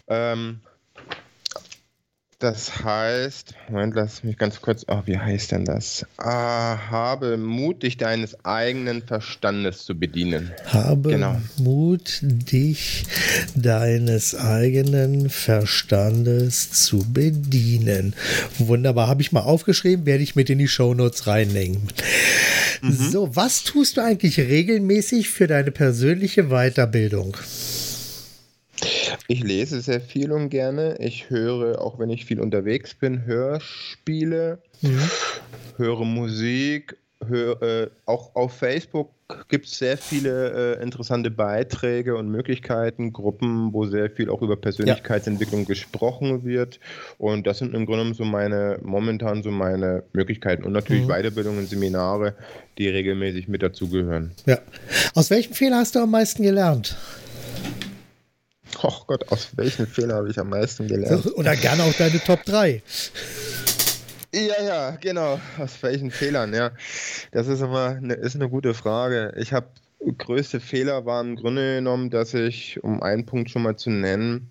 Ähm, 0.08 0.60
das 2.42 2.82
heißt, 2.82 3.54
Moment, 3.68 3.94
lass 3.94 4.24
mich 4.24 4.36
ganz 4.36 4.60
kurz, 4.60 4.84
oh, 4.88 5.02
wie 5.04 5.16
heißt 5.16 5.52
denn 5.52 5.64
das? 5.64 6.04
Ah, 6.16 6.76
habe 6.90 7.36
Mut, 7.36 7.84
dich 7.84 7.96
deines 7.96 8.44
eigenen 8.44 9.02
Verstandes 9.02 9.84
zu 9.84 9.96
bedienen. 9.96 10.50
Habe 10.66 11.10
genau. 11.10 11.40
Mut, 11.58 12.18
dich 12.22 13.04
deines 13.54 14.34
eigenen 14.34 15.30
Verstandes 15.30 16.72
zu 16.72 17.04
bedienen. 17.12 18.14
Wunderbar, 18.58 19.06
habe 19.06 19.22
ich 19.22 19.30
mal 19.30 19.40
aufgeschrieben, 19.40 20.04
werde 20.04 20.24
ich 20.24 20.34
mit 20.34 20.50
in 20.50 20.58
die 20.58 20.68
Shownotes 20.68 21.28
reinlegen. 21.28 21.88
Mhm. 22.82 22.92
So, 22.92 23.36
was 23.36 23.62
tust 23.62 23.96
du 23.96 24.00
eigentlich 24.00 24.40
regelmäßig 24.40 25.30
für 25.30 25.46
deine 25.46 25.70
persönliche 25.70 26.48
Weiterbildung? 26.48 27.36
Ich 29.28 29.42
lese 29.42 29.80
sehr 29.80 30.00
viel 30.00 30.32
und 30.32 30.48
gerne. 30.48 30.96
Ich 30.98 31.30
höre, 31.30 31.80
auch 31.80 31.98
wenn 31.98 32.10
ich 32.10 32.24
viel 32.24 32.40
unterwegs 32.40 32.94
bin, 32.94 33.24
Hörspiele, 33.24 34.58
mhm. 34.80 35.10
höre 35.76 36.04
Musik, 36.04 36.96
höre, 37.26 37.62
äh, 37.62 37.90
auch 38.06 38.34
auf 38.34 38.52
Facebook 38.52 39.10
gibt 39.48 39.66
es 39.66 39.78
sehr 39.78 39.96
viele 39.96 40.76
äh, 40.76 40.82
interessante 40.82 41.30
Beiträge 41.30 42.16
und 42.16 42.28
Möglichkeiten, 42.28 43.12
Gruppen, 43.12 43.72
wo 43.72 43.86
sehr 43.86 44.10
viel 44.10 44.28
auch 44.28 44.42
über 44.42 44.56
Persönlichkeitsentwicklung 44.56 45.60
ja. 45.60 45.66
gesprochen 45.66 46.44
wird. 46.44 46.80
Und 47.18 47.46
das 47.46 47.58
sind 47.58 47.74
im 47.74 47.86
Grunde 47.86 48.14
so 48.14 48.24
meine, 48.24 48.78
momentan 48.82 49.42
so 49.42 49.50
meine 49.50 50.02
Möglichkeiten. 50.12 50.64
Und 50.64 50.72
natürlich 50.72 51.04
mhm. 51.04 51.12
Weiterbildungen, 51.12 51.66
Seminare, 51.66 52.34
die 52.78 52.88
regelmäßig 52.88 53.48
mit 53.48 53.62
dazugehören. 53.62 54.32
Ja. 54.46 54.58
Aus 55.14 55.30
welchem 55.30 55.54
Fehler 55.54 55.78
hast 55.78 55.94
du 55.94 56.00
am 56.00 56.10
meisten 56.10 56.42
gelernt? 56.42 56.96
Oh 58.84 59.04
Gott, 59.06 59.30
aus 59.30 59.48
welchen 59.56 59.86
Fehler 59.86 60.16
habe 60.16 60.30
ich 60.30 60.38
am 60.38 60.48
meisten 60.48 60.88
gelernt? 60.88 61.26
Oder 61.36 61.56
gerne 61.56 61.84
auch 61.84 61.92
deine 61.94 62.18
Top 62.20 62.44
3. 62.44 62.82
Ja, 64.34 64.64
ja, 64.64 64.90
genau. 64.92 65.40
Aus 65.58 65.82
welchen 65.82 66.10
Fehlern, 66.10 66.54
ja. 66.54 66.72
Das 67.32 67.46
ist 67.46 67.60
immer 67.60 67.98
eine, 68.02 68.14
ist 68.14 68.34
eine 68.34 68.48
gute 68.48 68.74
Frage. 68.74 69.34
Ich 69.36 69.52
habe 69.52 69.66
größte 70.18 70.58
Fehler 70.58 71.06
waren 71.06 71.30
im 71.30 71.36
Grunde 71.36 71.76
genommen, 71.76 72.10
dass 72.10 72.34
ich, 72.34 72.82
um 72.82 73.02
einen 73.02 73.26
Punkt 73.26 73.50
schon 73.50 73.62
mal 73.62 73.76
zu 73.76 73.90
nennen, 73.90 74.48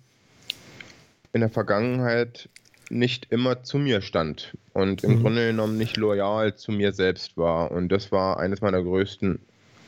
in 1.32 1.40
der 1.40 1.50
Vergangenheit 1.50 2.48
nicht 2.90 3.26
immer 3.30 3.62
zu 3.64 3.78
mir 3.78 4.02
stand 4.02 4.56
und 4.72 5.02
im 5.02 5.16
mhm. 5.16 5.22
Grunde 5.22 5.46
genommen 5.48 5.78
nicht 5.78 5.96
loyal 5.96 6.54
zu 6.54 6.72
mir 6.72 6.92
selbst 6.92 7.36
war. 7.36 7.70
Und 7.70 7.88
das 7.88 8.12
war 8.12 8.38
eines 8.38 8.60
meiner 8.60 8.82
größten 8.82 9.40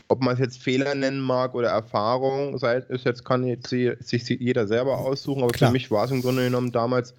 ob 0.09 0.21
man 0.23 0.35
es 0.35 0.41
jetzt 0.41 0.63
Fehler 0.63 0.95
nennen 0.95 1.21
mag 1.21 1.55
oder 1.55 1.69
Erfahrung, 1.69 2.59
sei 2.59 2.83
es 2.89 3.05
jetzt 3.05 3.25
kann 3.25 3.47
jetzt 3.47 3.69
sich 3.69 4.29
jeder 4.29 4.67
selber 4.67 4.99
aussuchen, 4.99 5.43
aber 5.43 5.53
Klar. 5.53 5.71
für 5.71 5.73
mich 5.73 5.91
war 5.91 6.05
es 6.05 6.11
im 6.11 6.23
Grunde 6.23 6.45
genommen 6.45 6.73
damals, 6.73 7.15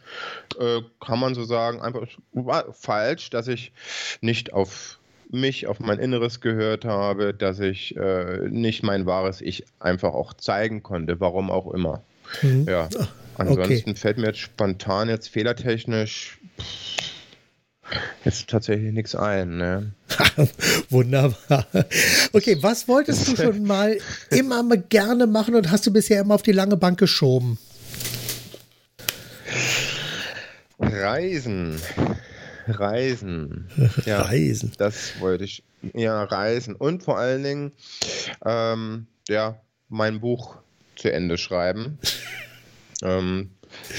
äh, 0.59 0.81
kann 0.99 1.19
man 1.19 1.33
so 1.35 1.43
sagen, 1.43 1.81
einfach 1.81 2.07
falsch, 2.73 3.29
dass 3.31 3.47
ich 3.47 3.71
nicht 4.21 4.53
auf 4.53 4.99
mich, 5.31 5.67
auf 5.67 5.79
mein 5.79 5.99
Inneres 5.99 6.39
gehört 6.41 6.85
habe, 6.85 7.33
dass 7.33 7.59
ich 7.59 7.95
äh, 7.97 8.47
nicht 8.49 8.83
mein 8.83 9.05
wahres 9.05 9.41
Ich 9.41 9.65
einfach 9.79 10.13
auch 10.13 10.33
zeigen 10.33 10.83
konnte, 10.83 11.19
warum 11.19 11.49
auch 11.49 11.73
immer. 11.73 12.03
Mhm. 12.41 12.65
Ja. 12.69 12.89
Ansonsten 13.37 13.91
okay. 13.91 13.99
fällt 13.99 14.17
mir 14.17 14.27
jetzt 14.27 14.39
spontan 14.39 15.09
jetzt 15.09 15.27
fehlertechnisch 15.27 16.39
pff, 16.59 17.14
Jetzt 18.23 18.49
tatsächlich 18.49 18.91
nichts 18.93 19.15
ein, 19.15 19.57
ne? 19.57 19.91
Wunderbar. 20.89 21.67
Okay, 22.33 22.57
was 22.61 22.87
wolltest 22.87 23.27
du 23.27 23.35
schon 23.35 23.63
mal 23.63 23.97
immer 24.31 24.63
mal 24.63 24.81
gerne 24.81 25.27
machen 25.27 25.55
und 25.55 25.69
hast 25.71 25.85
du 25.85 25.93
bisher 25.93 26.21
immer 26.21 26.35
auf 26.35 26.41
die 26.41 26.51
lange 26.51 26.77
Bank 26.77 26.97
geschoben? 26.97 27.59
Reisen. 30.79 31.79
Reisen. 32.67 33.67
Ja, 34.05 34.21
Reisen. 34.23 34.71
Das 34.77 35.19
wollte 35.19 35.43
ich. 35.43 35.63
Ja, 35.93 36.23
reisen. 36.23 36.75
Und 36.75 37.03
vor 37.03 37.19
allen 37.19 37.43
Dingen, 37.43 37.71
ähm, 38.43 39.05
ja, 39.29 39.61
mein 39.89 40.19
Buch 40.19 40.57
zu 40.95 41.11
Ende 41.11 41.37
schreiben. 41.37 41.99
ähm, 43.03 43.51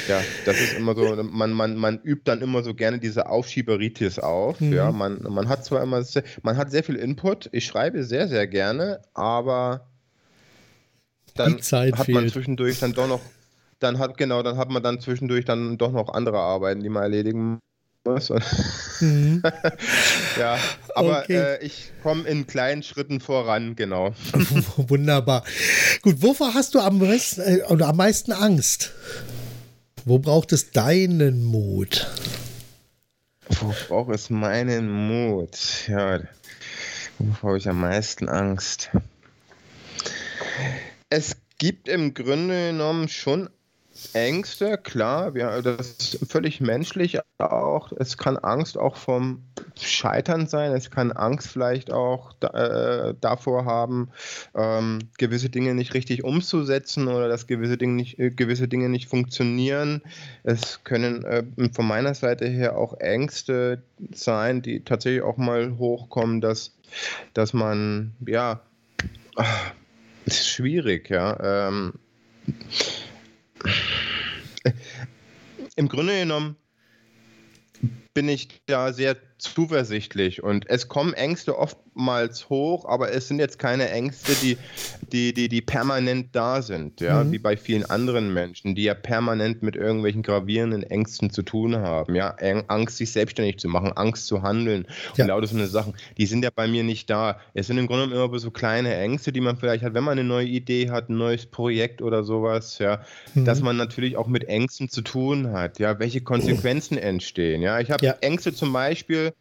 ja, 0.09 0.21
das 0.45 0.61
ist 0.61 0.75
immer 0.75 0.95
so, 0.95 1.23
man, 1.23 1.53
man, 1.53 1.77
man 1.77 2.01
übt 2.03 2.23
dann 2.25 2.43
immer 2.43 2.62
so 2.62 2.75
gerne 2.75 2.99
diese 2.99 3.29
Aufschieberitis 3.29 4.19
auf. 4.19 4.61
Mhm. 4.61 4.73
Ja, 4.73 4.93
man, 4.93 5.23
man 5.29 5.49
hat 5.49 5.65
zwar 5.65 5.83
immer, 5.83 6.03
sehr, 6.03 6.25
man 6.43 6.57
hat 6.57 6.71
sehr 6.71 6.85
viel 6.85 6.97
Input, 6.97 7.49
ich 7.53 7.67
schreibe 7.67 8.05
sehr, 8.05 8.29
sehr 8.29 8.47
gerne, 8.47 9.01
aber 9.15 9.89
dann 11.35 11.55
hat 11.55 12.05
fehlt. 12.05 12.09
man 12.09 12.29
zwischendurch 12.29 12.81
dann 12.81 12.93
doch 12.93 13.09
noch, 13.09 13.21
dann 13.79 13.99
hat, 13.99 14.17
genau, 14.17 14.43
dann 14.43 14.57
hat 14.57 14.71
man 14.71 14.83
dann 14.83 15.01
zwischendurch 15.01 15.45
dann 15.45 15.79
doch 15.79 15.93
noch 15.93 16.12
andere 16.12 16.39
Arbeiten, 16.39 16.83
die 16.83 16.89
man 16.89 17.03
erledigen 17.03 17.59
muss. 18.05 18.31
Mhm. 19.01 19.43
ja, 20.39 20.59
aber 20.95 21.23
okay. 21.23 21.37
äh, 21.37 21.65
ich 21.65 21.93
komme 22.03 22.27
in 22.29 22.47
kleinen 22.47 22.83
Schritten 22.83 23.21
voran, 23.21 23.77
genau. 23.77 24.15
Wunderbar. 24.77 25.45
Gut, 26.03 26.23
wovor 26.23 26.55
hast 26.55 26.75
du 26.75 26.81
am 26.81 26.99
meisten, 26.99 27.43
äh, 27.43 27.62
oder 27.69 27.89
am 27.89 27.97
meisten 27.97 28.33
Angst? 28.33 28.93
Wo 30.09 30.21
braucht 30.21 30.53
es 30.53 30.71
deinen 30.71 31.42
Mut? 31.42 32.07
Wo 33.49 33.75
braucht 33.88 34.14
es 34.14 34.31
meinen 34.31 34.88
Mut? 34.88 35.88
Ja, 35.88 36.21
wovor 37.19 37.49
habe 37.49 37.59
ich 37.59 37.69
am 37.69 37.81
meisten 37.81 38.29
Angst? 38.29 38.92
Es 41.11 41.37
gibt 41.59 41.88
im 41.88 42.14
Grunde 42.14 42.69
genommen 42.69 43.09
schon 43.09 43.51
Ängste, 44.13 44.79
klar, 44.79 45.37
ja, 45.37 45.61
das 45.63 45.91
ist 45.91 46.31
völlig 46.31 46.61
menschlich 46.61 47.19
auch. 47.39 47.93
Es 47.93 48.17
kann 48.17 48.37
Angst 48.37 48.79
auch 48.79 48.97
vom 48.97 49.43
Scheitern 49.79 50.47
sein, 50.47 50.73
es 50.73 50.91
kann 50.91 51.13
Angst 51.13 51.49
vielleicht 51.49 51.93
auch 51.93 52.35
äh, 52.43 53.15
davor 53.21 53.65
haben, 53.65 54.11
ähm, 54.55 54.99
gewisse 55.19 55.51
Dinge 55.51 55.75
nicht 55.75 55.95
richtig 55.95 56.25
umzusetzen 56.25 57.09
oder 57.09 57.29
dass 57.29 57.47
gewisse 57.47 57.77
Dinge 57.77 57.95
nicht, 57.95 58.19
äh, 58.19 58.31
gewisse 58.31 58.69
Dinge 58.69 58.89
nicht 58.89 59.09
funktionieren. 59.09 60.03
Es 60.43 60.85
können 60.85 61.25
äh, 61.25 61.45
von 61.73 61.87
meiner 61.87 62.15
Seite 62.15 62.47
her 62.47 62.77
auch 62.77 62.99
Ängste 63.01 63.83
sein, 64.13 64.63
die 64.63 64.85
tatsächlich 64.85 65.23
auch 65.23 65.37
mal 65.37 65.79
hochkommen, 65.79 66.41
dass, 66.41 66.77
dass 67.35 67.53
man, 67.53 68.15
ja, 68.27 68.61
ach, 69.37 69.73
ist 70.25 70.49
schwierig, 70.49 71.09
ja. 71.11 71.69
Ähm, 71.69 71.95
im 75.77 75.88
Grunde 75.88 76.19
genommen 76.19 76.57
bin 78.14 78.29
ich 78.29 78.49
da 78.66 78.92
sehr 78.92 79.16
zuversichtlich 79.38 80.42
und 80.42 80.69
es 80.69 80.88
kommen 80.88 81.12
Ängste 81.12 81.59
oftmals 81.97 82.49
hoch, 82.51 82.85
aber 82.85 83.13
es 83.13 83.29
sind 83.29 83.39
jetzt 83.39 83.59
keine 83.59 83.91
Ängste, 83.91 84.33
die, 84.43 84.59
die, 85.13 85.33
die, 85.33 85.49
die 85.49 85.63
permanent 85.63 86.29
da 86.33 86.61
sind, 86.61 87.01
ja, 87.01 87.25
mhm. 87.25 87.33
wie 87.33 87.39
bei 87.39 87.57
vielen 87.57 87.85
anderen 87.87 88.33
Menschen, 88.35 88.75
die 88.75 88.85
ja 88.85 88.95
permanent 88.95 89.63
mit 89.63 89.77
irgendwelchen 89.77 90.23
gravierenden 90.23 90.83
Ängsten 90.83 91.31
zu 91.31 91.43
tun 91.43 91.77
haben, 91.77 92.15
ja, 92.15 92.37
Angst, 92.69 92.99
sich 92.99 93.13
selbstständig 93.13 93.59
zu 93.59 93.69
machen, 93.69 93.93
Angst 93.95 94.27
zu 94.27 94.43
handeln 94.43 94.87
ja. 95.17 95.25
und 95.25 95.29
lauter 95.29 95.47
so 95.47 95.57
eine 95.57 95.67
Sachen, 95.67 95.95
die 96.19 96.27
sind 96.27 96.45
ja 96.45 96.51
bei 96.55 96.69
mir 96.69 96.85
nicht 96.85 97.09
da. 97.09 97.41
Es 97.55 97.67
sind 97.67 97.79
im 97.79 97.87
Grunde 97.87 98.15
immer 98.15 98.39
so 98.39 98.51
kleine 98.51 98.95
Ängste, 98.95 99.33
die 99.33 99.41
man 99.41 99.57
vielleicht 99.57 99.83
hat, 99.83 99.95
wenn 99.95 100.05
man 100.05 100.19
eine 100.19 100.29
neue 100.29 100.47
Idee 100.47 100.91
hat, 100.91 101.09
ein 101.09 101.17
neues 101.17 101.47
Projekt 101.47 102.03
oder 102.03 102.25
sowas, 102.25 102.79
ja, 102.79 103.01
mhm. 103.35 103.45
dass 103.47 103.63
man 103.63 103.77
natürlich 103.77 104.17
auch 104.17 104.27
mit 104.27 104.45
Ängsten 104.45 104.89
zu 104.89 105.01
tun 105.01 105.53
hat, 105.53 105.79
ja, 105.79 105.99
welche 105.99 106.21
Konsequenzen 106.21 106.99
entstehen, 106.99 107.63
ja. 107.63 107.81
Ich 107.81 107.91
habe 107.91 108.05
ja. 108.05 108.13
Ängste 108.21 108.53
zum 108.53 108.73
Beispiel, 108.73 109.33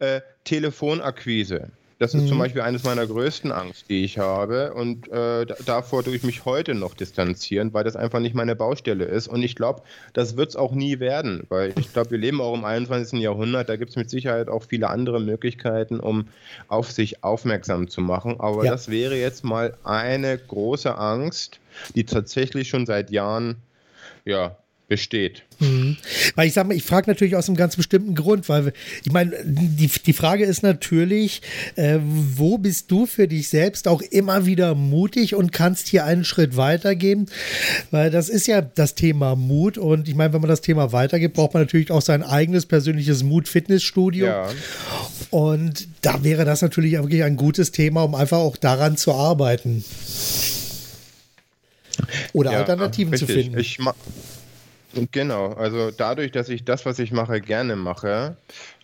äh, 0.00 0.20
Telefonakquise. 0.44 1.70
Das 2.04 2.12
ist 2.12 2.24
mhm. 2.24 2.28
zum 2.28 2.38
Beispiel 2.38 2.60
eines 2.60 2.84
meiner 2.84 3.06
größten 3.06 3.50
Angst, 3.50 3.88
die 3.88 4.04
ich 4.04 4.18
habe. 4.18 4.74
Und 4.74 5.10
äh, 5.10 5.46
davor 5.64 6.04
tue 6.04 6.14
ich 6.14 6.22
mich 6.22 6.44
heute 6.44 6.74
noch 6.74 6.92
distanzieren, 6.92 7.72
weil 7.72 7.82
das 7.82 7.96
einfach 7.96 8.20
nicht 8.20 8.34
meine 8.34 8.54
Baustelle 8.54 9.06
ist. 9.06 9.26
Und 9.26 9.42
ich 9.42 9.56
glaube, 9.56 9.80
das 10.12 10.36
wird 10.36 10.50
es 10.50 10.56
auch 10.56 10.72
nie 10.72 11.00
werden, 11.00 11.44
weil 11.48 11.72
ich 11.78 11.94
glaube, 11.94 12.10
wir 12.10 12.18
leben 12.18 12.42
auch 12.42 12.52
im 12.52 12.66
21. 12.66 13.20
Jahrhundert. 13.20 13.70
Da 13.70 13.76
gibt 13.76 13.88
es 13.88 13.96
mit 13.96 14.10
Sicherheit 14.10 14.50
auch 14.50 14.64
viele 14.64 14.90
andere 14.90 15.18
Möglichkeiten, 15.18 15.98
um 15.98 16.28
auf 16.68 16.92
sich 16.92 17.24
aufmerksam 17.24 17.88
zu 17.88 18.02
machen. 18.02 18.38
Aber 18.38 18.66
ja. 18.66 18.72
das 18.72 18.90
wäre 18.90 19.16
jetzt 19.16 19.42
mal 19.42 19.74
eine 19.82 20.36
große 20.36 20.98
Angst, 20.98 21.58
die 21.94 22.04
tatsächlich 22.04 22.68
schon 22.68 22.84
seit 22.84 23.10
Jahren 23.12 23.56
ja, 24.26 24.58
besteht. 24.86 25.42
Mhm. 25.60 25.96
Weil 26.34 26.48
ich 26.48 26.52
sage 26.52 26.68
mal, 26.68 26.76
ich 26.76 26.82
frage 26.82 27.10
natürlich 27.10 27.36
aus 27.36 27.48
einem 27.48 27.56
ganz 27.56 27.76
bestimmten 27.76 28.14
Grund, 28.14 28.48
weil 28.48 28.72
ich 29.02 29.12
meine, 29.12 29.34
die, 29.44 29.88
die 29.88 30.12
Frage 30.12 30.44
ist 30.44 30.62
natürlich, 30.62 31.40
äh, 31.76 31.98
wo 32.02 32.58
bist 32.58 32.90
du 32.90 33.06
für 33.06 33.26
dich 33.26 33.48
selbst 33.48 33.88
auch 33.88 34.02
immer 34.02 34.44
wieder 34.44 34.74
mutig 34.74 35.34
und 35.34 35.52
kannst 35.52 35.88
hier 35.88 36.04
einen 36.04 36.24
Schritt 36.24 36.56
weitergehen? 36.56 37.26
Weil 37.90 38.10
das 38.10 38.28
ist 38.28 38.46
ja 38.46 38.60
das 38.60 38.94
Thema 38.94 39.36
Mut 39.36 39.78
und 39.78 40.06
ich 40.08 40.14
meine, 40.14 40.34
wenn 40.34 40.42
man 40.42 40.50
das 40.50 40.60
Thema 40.60 40.92
weitergibt, 40.92 41.34
braucht 41.34 41.54
man 41.54 41.62
natürlich 41.62 41.90
auch 41.90 42.02
sein 42.02 42.22
eigenes 42.22 42.66
persönliches 42.66 43.22
Mut-Fitnessstudio. 43.22 44.26
Ja. 44.26 44.48
Und 45.30 45.88
da 46.02 46.22
wäre 46.24 46.44
das 46.44 46.60
natürlich 46.60 46.92
wirklich 46.92 47.24
ein 47.24 47.36
gutes 47.36 47.72
Thema, 47.72 48.02
um 48.02 48.14
einfach 48.14 48.38
auch 48.38 48.58
daran 48.58 48.98
zu 48.98 49.14
arbeiten. 49.14 49.82
Oder 52.32 52.52
ja, 52.52 52.58
Alternativen 52.58 53.12
richtig. 53.12 53.28
zu 53.28 53.34
finden. 53.34 53.58
Ich, 53.58 53.78
Genau, 55.12 55.52
also 55.54 55.90
dadurch, 55.90 56.30
dass 56.30 56.48
ich 56.48 56.64
das, 56.64 56.86
was 56.86 56.98
ich 56.98 57.10
mache, 57.12 57.40
gerne 57.40 57.76
mache, 57.76 58.36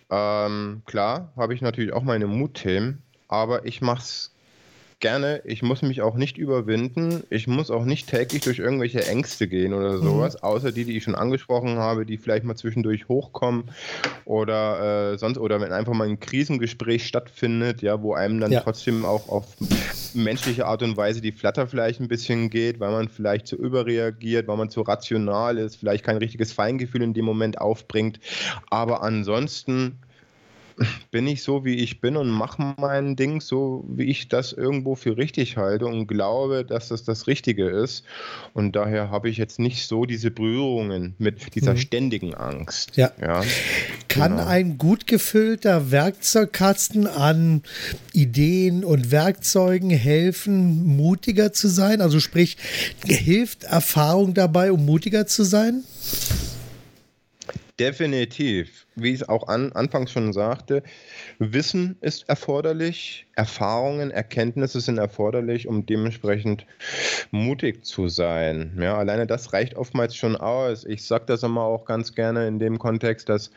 ähm, 0.09 0.81
klar, 0.85 1.31
habe 1.37 1.53
ich 1.53 1.61
natürlich 1.61 1.93
auch 1.93 2.03
meine 2.03 2.27
Mutthemen, 2.27 3.01
aber 3.27 3.65
ich 3.65 3.81
mache 3.81 4.01
es 4.01 4.30
gerne. 5.01 5.41
Ich 5.43 5.61
muss 5.61 5.81
mich 5.81 6.01
auch 6.01 6.15
nicht 6.15 6.37
überwinden. 6.37 7.23
Ich 7.29 7.47
muss 7.47 7.69
auch 7.69 7.83
nicht 7.83 8.09
täglich 8.09 8.41
durch 8.43 8.59
irgendwelche 8.59 9.05
Ängste 9.05 9.47
gehen 9.47 9.73
oder 9.73 9.97
mhm. 9.97 10.03
sowas, 10.03 10.35
mhm. 10.35 10.43
außer 10.43 10.71
die, 10.71 10.85
die 10.85 10.97
ich 10.97 11.03
schon 11.03 11.15
angesprochen 11.15 11.77
habe, 11.77 12.05
die 12.05 12.17
vielleicht 12.17 12.45
mal 12.45 12.55
zwischendurch 12.55 13.07
hochkommen 13.07 13.65
oder 14.25 15.13
äh, 15.13 15.17
sonst 15.17 15.37
oder 15.37 15.59
wenn 15.59 15.73
einfach 15.73 15.93
mal 15.93 16.07
ein 16.07 16.19
Krisengespräch 16.19 17.05
stattfindet, 17.05 17.81
ja, 17.81 18.01
wo 18.01 18.13
einem 18.13 18.39
dann 18.39 18.51
ja. 18.51 18.61
trotzdem 18.61 19.03
auch 19.03 19.27
auf 19.27 19.45
menschliche 20.13 20.65
Art 20.65 20.83
und 20.83 20.95
Weise 20.97 21.21
die 21.21 21.31
Flatter 21.31 21.67
vielleicht 21.67 21.99
ein 21.99 22.07
bisschen 22.07 22.49
geht, 22.49 22.79
weil 22.79 22.91
man 22.91 23.09
vielleicht 23.09 23.47
zu 23.47 23.55
überreagiert, 23.55 24.47
weil 24.47 24.57
man 24.57 24.69
zu 24.69 24.81
rational 24.81 25.57
ist, 25.57 25.77
vielleicht 25.77 26.03
kein 26.03 26.17
richtiges 26.17 26.53
Feingefühl 26.53 27.01
in 27.01 27.13
dem 27.13 27.25
Moment 27.25 27.59
aufbringt. 27.59 28.19
Aber 28.69 29.03
ansonsten 29.03 29.99
bin 31.11 31.27
ich 31.27 31.43
so, 31.43 31.65
wie 31.65 31.75
ich 31.75 32.01
bin 32.01 32.17
und 32.17 32.29
mache 32.29 32.75
mein 32.77 33.15
Ding 33.15 33.41
so, 33.41 33.83
wie 33.87 34.05
ich 34.05 34.27
das 34.27 34.53
irgendwo 34.53 34.95
für 34.95 35.17
richtig 35.17 35.57
halte 35.57 35.85
und 35.85 36.07
glaube, 36.07 36.65
dass 36.65 36.87
das 36.89 37.03
das 37.03 37.27
Richtige 37.27 37.69
ist. 37.69 38.03
Und 38.53 38.75
daher 38.75 39.09
habe 39.09 39.29
ich 39.29 39.37
jetzt 39.37 39.59
nicht 39.59 39.87
so 39.87 40.05
diese 40.05 40.31
Berührungen 40.31 41.15
mit 41.17 41.55
dieser 41.55 41.73
mhm. 41.73 41.77
ständigen 41.77 42.33
Angst. 42.33 42.97
Ja. 42.97 43.11
ja 43.19 43.41
Kann 44.07 44.37
genau. 44.37 44.47
ein 44.47 44.77
gut 44.77 45.07
gefüllter 45.07 45.91
Werkzeugkasten 45.91 47.07
an 47.07 47.63
Ideen 48.13 48.83
und 48.83 49.11
Werkzeugen 49.11 49.89
helfen, 49.89 50.95
mutiger 50.95 51.53
zu 51.53 51.67
sein? 51.67 52.01
Also 52.01 52.19
sprich, 52.19 52.57
hilft 53.05 53.63
Erfahrung 53.63 54.33
dabei, 54.33 54.71
um 54.71 54.85
mutiger 54.85 55.27
zu 55.27 55.43
sein? 55.43 55.83
Definitiv. 57.79 58.85
Wie 58.95 59.09
ich 59.09 59.21
es 59.21 59.29
auch 59.29 59.47
an, 59.47 59.71
anfangs 59.71 60.11
schon 60.11 60.33
sagte, 60.33 60.83
Wissen 61.39 61.97
ist 62.01 62.27
erforderlich, 62.29 63.27
Erfahrungen, 63.35 64.11
Erkenntnisse 64.11 64.81
sind 64.81 64.97
erforderlich, 64.97 65.67
um 65.67 65.85
dementsprechend 65.85 66.65
mutig 67.31 67.85
zu 67.85 68.07
sein. 68.07 68.77
Ja, 68.79 68.97
alleine 68.97 69.27
das 69.27 69.53
reicht 69.53 69.75
oftmals 69.75 70.15
schon 70.15 70.35
aus. 70.35 70.85
Ich 70.85 71.05
sage 71.05 71.25
das 71.27 71.43
immer 71.43 71.63
auch 71.63 71.85
ganz 71.85 72.13
gerne 72.13 72.47
in 72.47 72.59
dem 72.59 72.77
Kontext, 72.77 73.29
dass 73.29 73.51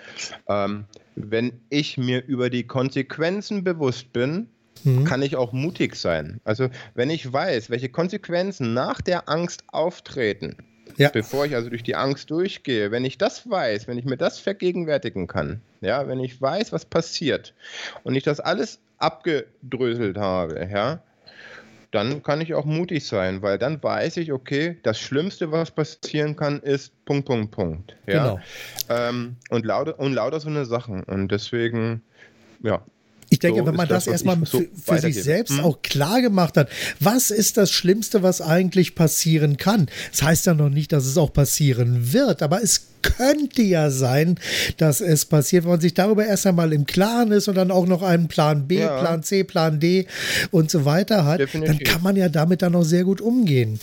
ähm, 0.48 0.84
wenn 1.16 1.60
ich 1.68 1.98
mir 1.98 2.24
über 2.24 2.50
die 2.50 2.66
Konsequenzen 2.66 3.64
bewusst 3.64 4.12
bin, 4.12 4.48
mhm. 4.84 5.04
kann 5.04 5.22
ich 5.22 5.36
auch 5.36 5.52
mutig 5.52 5.96
sein. 5.96 6.40
Also 6.44 6.68
wenn 6.94 7.10
ich 7.10 7.32
weiß, 7.32 7.70
welche 7.70 7.88
Konsequenzen 7.88 8.74
nach 8.74 9.00
der 9.00 9.28
Angst 9.28 9.64
auftreten, 9.68 10.56
ja. 10.96 11.10
bevor 11.10 11.46
ich 11.46 11.54
also 11.54 11.70
durch 11.70 11.82
die 11.82 11.96
Angst 11.96 12.30
durchgehe, 12.30 12.90
wenn 12.90 13.04
ich 13.04 13.18
das 13.18 13.48
weiß, 13.48 13.88
wenn 13.88 13.98
ich 13.98 14.04
mir 14.04 14.16
das 14.16 14.38
vergegenwärtigen 14.38 15.26
kann, 15.26 15.60
ja, 15.80 16.06
wenn 16.08 16.20
ich 16.20 16.40
weiß, 16.40 16.72
was 16.72 16.84
passiert 16.84 17.54
und 18.02 18.14
ich 18.14 18.22
das 18.22 18.40
alles 18.40 18.80
abgedröselt 18.98 20.16
habe, 20.16 20.68
ja, 20.72 21.02
dann 21.94 22.24
kann 22.24 22.40
ich 22.40 22.54
auch 22.54 22.64
mutig 22.64 23.06
sein, 23.06 23.40
weil 23.40 23.56
dann 23.56 23.80
weiß 23.80 24.16
ich, 24.16 24.32
okay, 24.32 24.78
das 24.82 24.98
Schlimmste, 24.98 25.52
was 25.52 25.70
passieren 25.70 26.34
kann, 26.34 26.60
ist 26.60 26.92
Punkt, 27.04 27.26
Punkt, 27.26 27.52
Punkt. 27.52 27.96
Ja? 28.06 28.12
Genau. 28.14 28.40
Ähm, 28.88 29.36
und, 29.50 29.64
lauter, 29.64 29.98
und 30.00 30.12
lauter 30.12 30.40
so 30.40 30.48
eine 30.48 30.64
Sachen. 30.64 31.04
Und 31.04 31.28
deswegen, 31.30 32.02
ja, 32.64 32.82
ich 33.30 33.38
denke, 33.38 33.60
so 33.60 33.66
wenn 33.66 33.74
man 33.74 33.88
das, 33.88 34.04
das 34.04 34.12
erstmal 34.12 34.36
so 34.44 34.60
für, 34.60 34.68
für 34.94 34.98
sich 35.00 35.22
selbst 35.22 35.58
hm? 35.58 35.64
auch 35.64 35.82
klar 35.82 36.20
gemacht 36.20 36.56
hat, 36.56 36.68
was 37.00 37.30
ist 37.30 37.56
das 37.56 37.70
Schlimmste, 37.70 38.22
was 38.22 38.40
eigentlich 38.40 38.94
passieren 38.94 39.56
kann? 39.56 39.86
Das 40.10 40.22
heißt 40.22 40.46
ja 40.46 40.54
noch 40.54 40.70
nicht, 40.70 40.92
dass 40.92 41.06
es 41.06 41.16
auch 41.16 41.32
passieren 41.32 42.12
wird, 42.12 42.42
aber 42.42 42.62
es 42.62 42.88
könnte 43.02 43.62
ja 43.62 43.90
sein, 43.90 44.36
dass 44.78 45.00
es 45.00 45.26
passiert, 45.26 45.64
wenn 45.64 45.72
man 45.72 45.80
sich 45.80 45.94
darüber 45.94 46.26
erst 46.26 46.46
einmal 46.46 46.72
im 46.72 46.86
Klaren 46.86 47.32
ist 47.32 47.48
und 47.48 47.54
dann 47.54 47.70
auch 47.70 47.86
noch 47.86 48.02
einen 48.02 48.28
Plan 48.28 48.66
B, 48.66 48.78
ja. 48.78 48.98
Plan 48.98 49.22
C, 49.22 49.44
Plan 49.44 49.78
D 49.78 50.06
und 50.50 50.70
so 50.70 50.84
weiter 50.84 51.24
hat, 51.24 51.40
Definitiv. 51.40 51.78
dann 51.78 51.84
kann 51.84 52.02
man 52.02 52.16
ja 52.16 52.28
damit 52.28 52.62
dann 52.62 52.74
auch 52.74 52.84
sehr 52.84 53.04
gut 53.04 53.20
umgehen. 53.20 53.78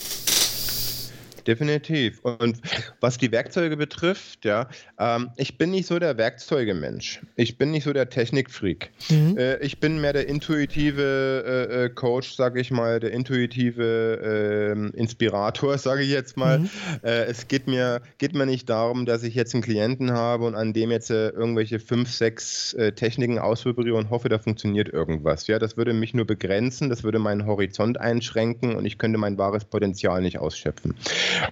Definitiv. 1.47 2.19
Und 2.21 2.59
was 2.99 3.17
die 3.17 3.31
Werkzeuge 3.31 3.77
betrifft, 3.77 4.45
ja, 4.45 4.69
ähm, 4.99 5.31
ich 5.37 5.57
bin 5.57 5.71
nicht 5.71 5.87
so 5.87 5.99
der 5.99 6.17
Werkzeugemensch. 6.17 7.21
Ich 7.35 7.57
bin 7.57 7.71
nicht 7.71 7.83
so 7.83 7.93
der 7.93 8.09
Technikfreak. 8.09 8.91
Mhm. 9.09 9.37
Äh, 9.37 9.57
ich 9.57 9.79
bin 9.79 9.99
mehr 9.99 10.13
der 10.13 10.27
intuitive 10.27 11.67
äh, 11.71 11.85
äh 11.85 11.89
Coach, 11.89 12.35
sage 12.35 12.59
ich 12.61 12.71
mal, 12.71 12.99
der 12.99 13.11
intuitive 13.11 14.91
äh, 14.93 14.97
Inspirator, 14.97 15.77
sage 15.77 16.03
ich 16.03 16.09
jetzt 16.09 16.37
mal. 16.37 16.59
Mhm. 16.59 16.69
Äh, 17.03 17.23
es 17.25 17.47
geht 17.47 17.67
mir, 17.67 18.01
geht 18.17 18.33
mir 18.33 18.45
nicht 18.45 18.69
darum, 18.69 19.05
dass 19.05 19.23
ich 19.23 19.35
jetzt 19.35 19.53
einen 19.53 19.63
Klienten 19.63 20.11
habe 20.11 20.45
und 20.45 20.55
an 20.55 20.73
dem 20.73 20.91
jetzt 20.91 21.09
äh, 21.09 21.29
irgendwelche 21.29 21.79
fünf, 21.79 22.11
sechs 22.11 22.75
Techniken 22.95 23.39
ausprobiere 23.39 23.95
und 23.95 24.09
hoffe, 24.09 24.29
da 24.29 24.39
funktioniert 24.39 24.89
irgendwas. 24.89 25.47
Ja, 25.47 25.59
das 25.59 25.77
würde 25.77 25.93
mich 25.93 26.13
nur 26.13 26.25
begrenzen, 26.25 26.89
das 26.89 27.03
würde 27.03 27.19
meinen 27.19 27.45
Horizont 27.45 27.99
einschränken 27.99 28.75
und 28.75 28.85
ich 28.85 28.97
könnte 28.97 29.17
mein 29.17 29.37
wahres 29.37 29.65
Potenzial 29.65 30.21
nicht 30.21 30.39
ausschöpfen. 30.39 30.95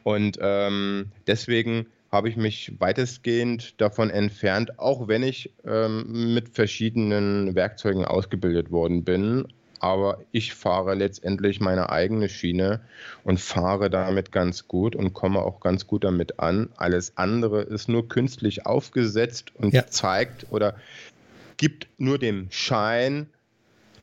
Und 0.04 0.38
ähm, 0.42 1.12
deswegen 1.28 1.88
habe 2.12 2.30
ich 2.30 2.38
mich 2.38 2.74
weitestgehend 2.80 3.80
davon 3.80 4.10
entfernt, 4.10 4.80
auch 4.80 5.08
wenn 5.08 5.24
ich 5.24 5.52
ähm, 5.66 6.34
mit 6.34 6.50
verschiedenen 6.50 7.56
Werkzeugen 7.56 8.06
ausgebildet 8.06 8.72
worden 8.72 9.04
bin. 9.04 9.48
Aber 9.82 10.20
ich 10.32 10.54
fahre 10.54 10.94
letztendlich 10.96 11.62
meine 11.62 11.90
eigene 11.90 12.28
Schiene 12.28 12.82
und 13.24 13.40
fahre 13.40 13.90
damit 13.90 14.32
ganz 14.32 14.68
gut 14.68 14.94
und 14.96 15.14
komme 15.14 15.40
auch 15.40 15.62
ganz 15.62 15.88
gut 15.88 16.04
damit 16.04 16.40
an. 16.40 16.70
Alles 16.76 17.16
andere 17.16 17.62
ist 17.62 17.88
nur 17.88 18.10
künstlich 18.10 18.66
aufgesetzt 18.66 19.54
und 19.56 19.74
ja. 19.74 19.88
zeigt 19.88 20.48
oder 20.50 20.76
gibt 21.56 21.88
nur 21.98 22.18
den 22.18 22.48
Schein, 22.50 23.28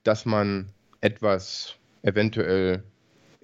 dass 0.03 0.25
man 0.25 0.69
etwas 1.03 1.75
eventuell 2.03 2.83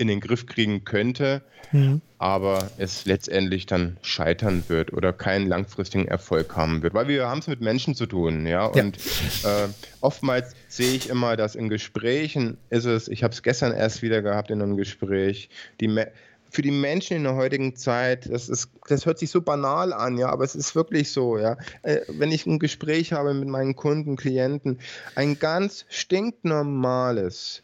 in 0.03 0.09
den 0.09 0.21
Griff 0.21 0.47
kriegen 0.47 0.85
könnte, 0.85 1.43
mhm. 1.73 2.01
aber 2.19 2.71
es 2.79 3.07
letztendlich 3.07 3.67
dann 3.67 3.97
scheitern 4.03 4.65
wird 4.69 4.93
oder 4.93 5.13
keinen 5.13 5.49
langfristigen 5.49 6.07
Erfolg 6.07 6.55
haben 6.57 6.83
wird. 6.83 6.93
Weil 6.93 7.09
wir 7.09 7.29
haben 7.29 7.39
es 7.39 7.47
mit 7.47 7.61
Menschen 7.61 7.95
zu 7.95 8.07
tun, 8.07 8.47
ja. 8.47 8.71
ja. 8.75 8.83
Und 8.83 8.97
äh, 8.97 9.69
oftmals 10.01 10.55
sehe 10.69 10.95
ich 10.95 11.09
immer, 11.09 11.37
dass 11.37 11.55
in 11.55 11.69
Gesprächen 11.69 12.59
ist 12.71 12.85
es, 12.85 13.09
ich 13.09 13.23
habe 13.23 13.33
es 13.33 13.43
gestern 13.43 13.73
erst 13.73 14.03
wieder 14.03 14.21
gehabt 14.23 14.51
in 14.51 14.61
einem 14.61 14.77
Gespräch, 14.77 15.49
die 15.81 15.89
Me 15.89 16.11
für 16.51 16.61
die 16.61 16.71
Menschen 16.71 17.17
in 17.17 17.25
der 17.25 17.35
heutigen 17.35 17.77
Zeit, 17.77 18.29
das, 18.31 18.51
ist, 18.51 18.69
das 18.87 19.07
hört 19.07 19.19
sich 19.19 19.31
so 19.31 19.41
banal 19.41 19.95
an, 19.95 20.19
ja, 20.19 20.29
aber 20.29 20.45
es 20.45 20.55
ist 20.55 20.75
wirklich 20.75 21.11
so, 21.11 21.39
ja. 21.39 21.57
Äh, 21.81 22.01
wenn 22.09 22.31
ich 22.31 22.45
ein 22.45 22.59
Gespräch 22.59 23.15
habe 23.15 23.33
mit 23.33 23.49
meinen 23.49 23.75
Kunden, 23.75 24.17
Klienten, 24.17 24.79
ein 25.15 25.39
ganz 25.39 25.87
stinknormales, 25.89 27.63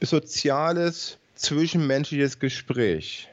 soziales 0.00 1.18
zwischenmenschliches 1.34 2.38
Gespräch 2.38 3.28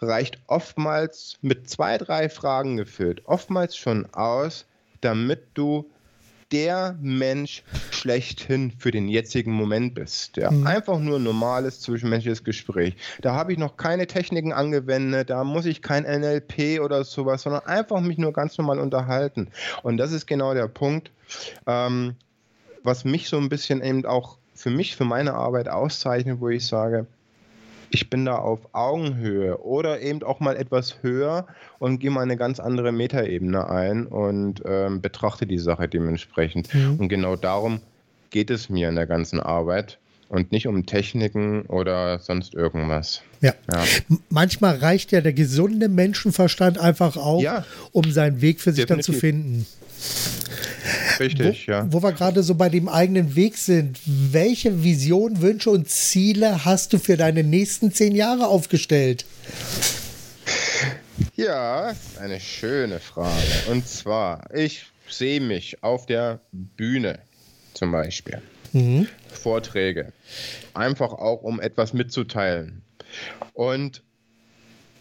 reicht 0.00 0.38
oftmals 0.46 1.38
mit 1.40 1.68
zwei, 1.68 1.98
drei 1.98 2.28
Fragen 2.28 2.76
gefüllt, 2.76 3.22
oftmals 3.26 3.76
schon 3.76 4.06
aus, 4.12 4.66
damit 5.00 5.40
du 5.54 5.90
der 6.52 6.96
Mensch 7.00 7.64
schlechthin 7.90 8.72
für 8.78 8.90
den 8.90 9.08
jetzigen 9.08 9.52
Moment 9.52 9.94
bist. 9.94 10.36
Ja. 10.36 10.50
Mhm. 10.50 10.66
Einfach 10.66 10.98
nur 10.98 11.18
normales 11.18 11.80
zwischenmenschliches 11.80 12.44
Gespräch. 12.44 12.94
Da 13.22 13.34
habe 13.34 13.52
ich 13.52 13.58
noch 13.58 13.76
keine 13.76 14.06
Techniken 14.06 14.52
angewendet, 14.52 15.30
da 15.30 15.42
muss 15.42 15.66
ich 15.66 15.82
kein 15.82 16.04
NLP 16.04 16.80
oder 16.80 17.02
sowas, 17.02 17.42
sondern 17.42 17.66
einfach 17.66 18.00
mich 18.00 18.18
nur 18.18 18.32
ganz 18.32 18.56
normal 18.56 18.78
unterhalten. 18.78 19.48
Und 19.82 19.96
das 19.96 20.12
ist 20.12 20.26
genau 20.26 20.54
der 20.54 20.68
Punkt, 20.68 21.10
ähm, 21.66 22.14
was 22.84 23.04
mich 23.04 23.28
so 23.28 23.38
ein 23.38 23.48
bisschen 23.48 23.82
eben 23.82 24.04
auch 24.06 24.36
für 24.54 24.70
mich, 24.70 24.94
für 24.94 25.04
meine 25.04 25.34
Arbeit 25.34 25.68
auszeichnet, 25.68 26.40
wo 26.40 26.50
ich 26.50 26.66
sage, 26.66 27.06
ich 27.94 28.10
bin 28.10 28.24
da 28.24 28.38
auf 28.38 28.58
Augenhöhe 28.72 29.58
oder 29.58 30.00
eben 30.02 30.24
auch 30.24 30.40
mal 30.40 30.56
etwas 30.56 30.96
höher 31.02 31.46
und 31.78 32.00
gehe 32.00 32.10
mal 32.10 32.22
eine 32.22 32.36
ganz 32.36 32.58
andere 32.58 32.90
Metaebene 32.90 33.70
ein 33.70 34.06
und 34.06 34.62
ähm, 34.66 35.00
betrachte 35.00 35.46
die 35.46 35.58
Sache 35.58 35.86
dementsprechend. 35.86 36.74
Mhm. 36.74 36.96
Und 36.98 37.08
genau 37.08 37.36
darum 37.36 37.80
geht 38.30 38.50
es 38.50 38.68
mir 38.68 38.88
in 38.88 38.96
der 38.96 39.06
ganzen 39.06 39.38
Arbeit 39.38 39.98
und 40.28 40.50
nicht 40.50 40.66
um 40.66 40.86
Techniken 40.86 41.66
oder 41.66 42.18
sonst 42.18 42.52
irgendwas. 42.54 43.22
Ja. 43.40 43.54
ja. 43.72 43.84
Manchmal 44.28 44.74
reicht 44.78 45.12
ja 45.12 45.20
der 45.20 45.32
gesunde 45.32 45.88
Menschenverstand 45.88 46.78
einfach 46.78 47.16
auch, 47.16 47.42
ja. 47.42 47.64
um 47.92 48.10
seinen 48.10 48.40
Weg 48.40 48.60
für 48.60 48.72
sich 48.72 48.86
Definitiv. 48.86 49.06
dann 49.06 49.14
zu 49.14 49.20
finden. 49.20 49.66
Richtig, 51.20 51.68
wo, 51.68 51.72
ja. 51.72 51.92
Wo 51.92 52.02
wir 52.02 52.12
gerade 52.12 52.42
so 52.42 52.54
bei 52.54 52.68
dem 52.68 52.88
eigenen 52.88 53.34
Weg 53.36 53.56
sind, 53.56 53.98
welche 54.04 54.82
Vision, 54.82 55.40
Wünsche 55.40 55.70
und 55.70 55.88
Ziele 55.88 56.64
hast 56.64 56.92
du 56.92 56.98
für 56.98 57.16
deine 57.16 57.42
nächsten 57.42 57.92
zehn 57.92 58.14
Jahre 58.14 58.46
aufgestellt? 58.48 59.24
Ja, 61.36 61.94
eine 62.20 62.40
schöne 62.40 63.00
Frage. 63.00 63.70
Und 63.70 63.86
zwar, 63.88 64.54
ich 64.54 64.86
sehe 65.08 65.40
mich 65.40 65.82
auf 65.82 66.06
der 66.06 66.40
Bühne 66.52 67.18
zum 67.74 67.92
Beispiel. 67.92 68.40
Mhm. 68.72 69.08
Vorträge. 69.28 70.12
Einfach 70.74 71.12
auch, 71.12 71.42
um 71.42 71.60
etwas 71.60 71.92
mitzuteilen. 71.92 72.82
Und 73.52 74.02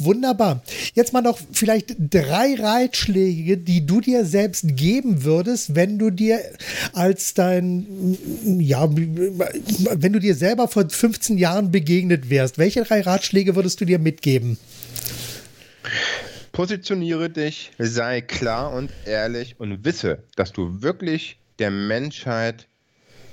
Wunderbar. 0.05 0.63
Jetzt 0.93 1.13
mal 1.13 1.21
noch 1.21 1.39
vielleicht 1.51 1.95
drei 1.97 2.55
Ratschläge, 2.55 3.57
die 3.57 3.85
du 3.85 4.01
dir 4.01 4.25
selbst 4.25 4.77
geben 4.77 5.23
würdest, 5.23 5.75
wenn 5.75 5.99
du 5.99 6.11
dir 6.11 6.39
als 6.93 7.33
dein, 7.33 8.17
ja, 8.59 8.87
wenn 8.89 10.13
du 10.13 10.19
dir 10.19 10.35
selber 10.35 10.67
vor 10.67 10.89
15 10.89 11.37
Jahren 11.37 11.71
begegnet 11.71 12.29
wärst. 12.29 12.57
Welche 12.57 12.83
drei 12.83 13.01
Ratschläge 13.01 13.55
würdest 13.55 13.81
du 13.81 13.85
dir 13.85 13.99
mitgeben? 13.99 14.57
Positioniere 16.51 17.29
dich, 17.29 17.71
sei 17.77 18.21
klar 18.21 18.71
und 18.71 18.89
ehrlich 19.05 19.59
und 19.59 19.83
wisse, 19.83 20.23
dass 20.37 20.53
du 20.53 20.81
wirklich 20.81 21.37
der 21.59 21.71
Menschheit 21.71 22.67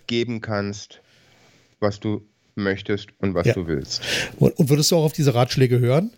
geben 0.06 0.40
kannst, 0.40 1.00
was 1.78 2.00
du 2.00 2.26
möchtest 2.54 3.08
und 3.18 3.34
was 3.34 3.46
ja. 3.46 3.54
du 3.54 3.66
willst. 3.66 4.02
Und 4.38 4.68
würdest 4.70 4.90
du 4.90 4.96
auch 4.96 5.04
auf 5.04 5.12
diese 5.12 5.34
Ratschläge 5.34 5.78
hören? 5.78 6.10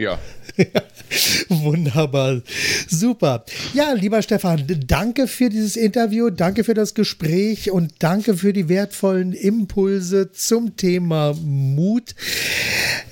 Ja. 0.00 0.18
Wunderbar. 1.50 2.40
Super. 2.88 3.44
Ja, 3.74 3.92
lieber 3.92 4.22
Stefan, 4.22 4.64
danke 4.86 5.26
für 5.26 5.50
dieses 5.50 5.76
Interview, 5.76 6.30
danke 6.30 6.64
für 6.64 6.72
das 6.72 6.94
Gespräch 6.94 7.70
und 7.70 7.92
danke 7.98 8.34
für 8.34 8.54
die 8.54 8.70
wertvollen 8.70 9.34
Impulse 9.34 10.32
zum 10.32 10.74
Thema 10.76 11.34
Mut. 11.34 12.14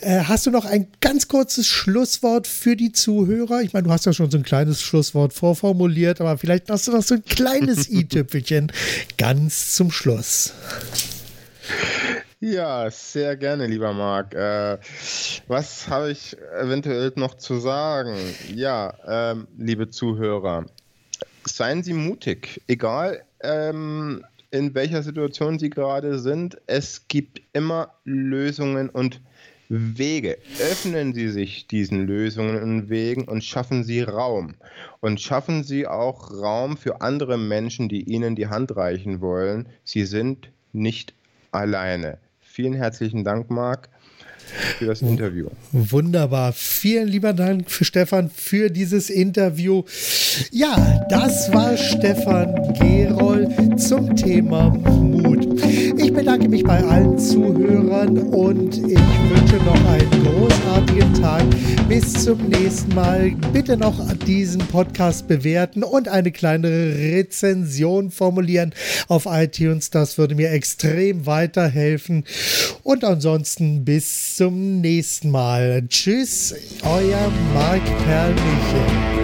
Äh, 0.00 0.20
hast 0.20 0.46
du 0.46 0.50
noch 0.50 0.64
ein 0.64 0.86
ganz 1.02 1.28
kurzes 1.28 1.66
Schlusswort 1.66 2.46
für 2.46 2.74
die 2.74 2.92
Zuhörer? 2.92 3.60
Ich 3.60 3.74
meine, 3.74 3.84
du 3.84 3.92
hast 3.92 4.06
ja 4.06 4.14
schon 4.14 4.30
so 4.30 4.38
ein 4.38 4.42
kleines 4.42 4.80
Schlusswort 4.80 5.34
vorformuliert, 5.34 6.22
aber 6.22 6.38
vielleicht 6.38 6.70
hast 6.70 6.88
du 6.88 6.92
noch 6.92 7.02
so 7.02 7.16
ein 7.16 7.24
kleines 7.24 7.86
i-Tüpfelchen 7.90 8.72
ganz 9.18 9.74
zum 9.74 9.90
Schluss. 9.90 10.54
Ja, 12.40 12.88
sehr 12.88 13.36
gerne, 13.36 13.66
lieber 13.66 13.92
Marc. 13.92 14.32
Äh, 14.32 14.78
was 15.48 15.88
habe 15.88 16.12
ich 16.12 16.36
eventuell 16.60 17.12
noch 17.16 17.34
zu 17.34 17.58
sagen? 17.58 18.14
Ja, 18.54 18.94
ähm, 19.08 19.48
liebe 19.58 19.90
Zuhörer, 19.90 20.66
seien 21.44 21.82
Sie 21.82 21.94
mutig, 21.94 22.62
egal 22.68 23.24
ähm, 23.40 24.24
in 24.52 24.72
welcher 24.76 25.02
Situation 25.02 25.58
Sie 25.58 25.68
gerade 25.68 26.20
sind. 26.20 26.56
Es 26.68 27.08
gibt 27.08 27.42
immer 27.54 27.92
Lösungen 28.04 28.88
und 28.88 29.20
Wege. 29.68 30.38
Öffnen 30.60 31.14
Sie 31.14 31.30
sich 31.30 31.66
diesen 31.66 32.06
Lösungen 32.06 32.62
und 32.62 32.88
Wegen 32.88 33.24
und 33.24 33.42
schaffen 33.42 33.82
Sie 33.82 34.02
Raum. 34.02 34.54
Und 35.00 35.20
schaffen 35.20 35.64
Sie 35.64 35.88
auch 35.88 36.30
Raum 36.30 36.76
für 36.76 37.00
andere 37.00 37.36
Menschen, 37.36 37.88
die 37.88 38.04
Ihnen 38.04 38.36
die 38.36 38.46
Hand 38.46 38.76
reichen 38.76 39.20
wollen. 39.20 39.68
Sie 39.82 40.04
sind 40.04 40.50
nicht 40.72 41.14
alleine. 41.50 42.18
Vielen 42.58 42.74
herzlichen 42.74 43.22
Dank, 43.22 43.50
Marc, 43.50 43.88
für 44.78 44.86
das 44.86 45.00
Interview. 45.00 45.46
Wunderbar. 45.70 46.52
Vielen 46.52 47.06
lieber 47.06 47.32
Dank 47.32 47.70
für 47.70 47.84
Stefan 47.84 48.30
für 48.30 48.68
dieses 48.68 49.10
Interview. 49.10 49.84
Ja, 50.50 51.06
das 51.08 51.54
war 51.54 51.76
Stefan 51.76 52.74
Geroll 52.74 53.46
zum 53.76 54.16
Thema 54.16 54.70
Mut. 54.70 55.47
Ich 55.96 56.12
bedanke 56.12 56.48
mich 56.48 56.62
bei 56.64 56.82
allen 56.82 57.18
Zuhörern 57.18 58.18
und 58.18 58.76
ich 58.76 58.98
wünsche 58.98 59.56
noch 59.64 59.84
einen 59.86 60.24
großartigen 60.24 61.14
Tag. 61.14 61.44
Bis 61.88 62.12
zum 62.24 62.48
nächsten 62.48 62.94
Mal. 62.94 63.32
Bitte 63.52 63.76
noch 63.76 64.00
diesen 64.26 64.60
Podcast 64.60 65.26
bewerten 65.26 65.82
und 65.82 66.08
eine 66.08 66.32
kleine 66.32 66.68
Rezension 66.68 68.10
formulieren 68.10 68.74
auf 69.08 69.26
iTunes. 69.26 69.90
Das 69.90 70.18
würde 70.18 70.34
mir 70.34 70.50
extrem 70.50 71.26
weiterhelfen. 71.26 72.24
Und 72.82 73.04
ansonsten 73.04 73.84
bis 73.84 74.36
zum 74.36 74.80
nächsten 74.80 75.30
Mal. 75.30 75.84
Tschüss, 75.88 76.54
euer 76.84 77.32
Marc 77.54 77.84
Perlmichel. 78.04 79.17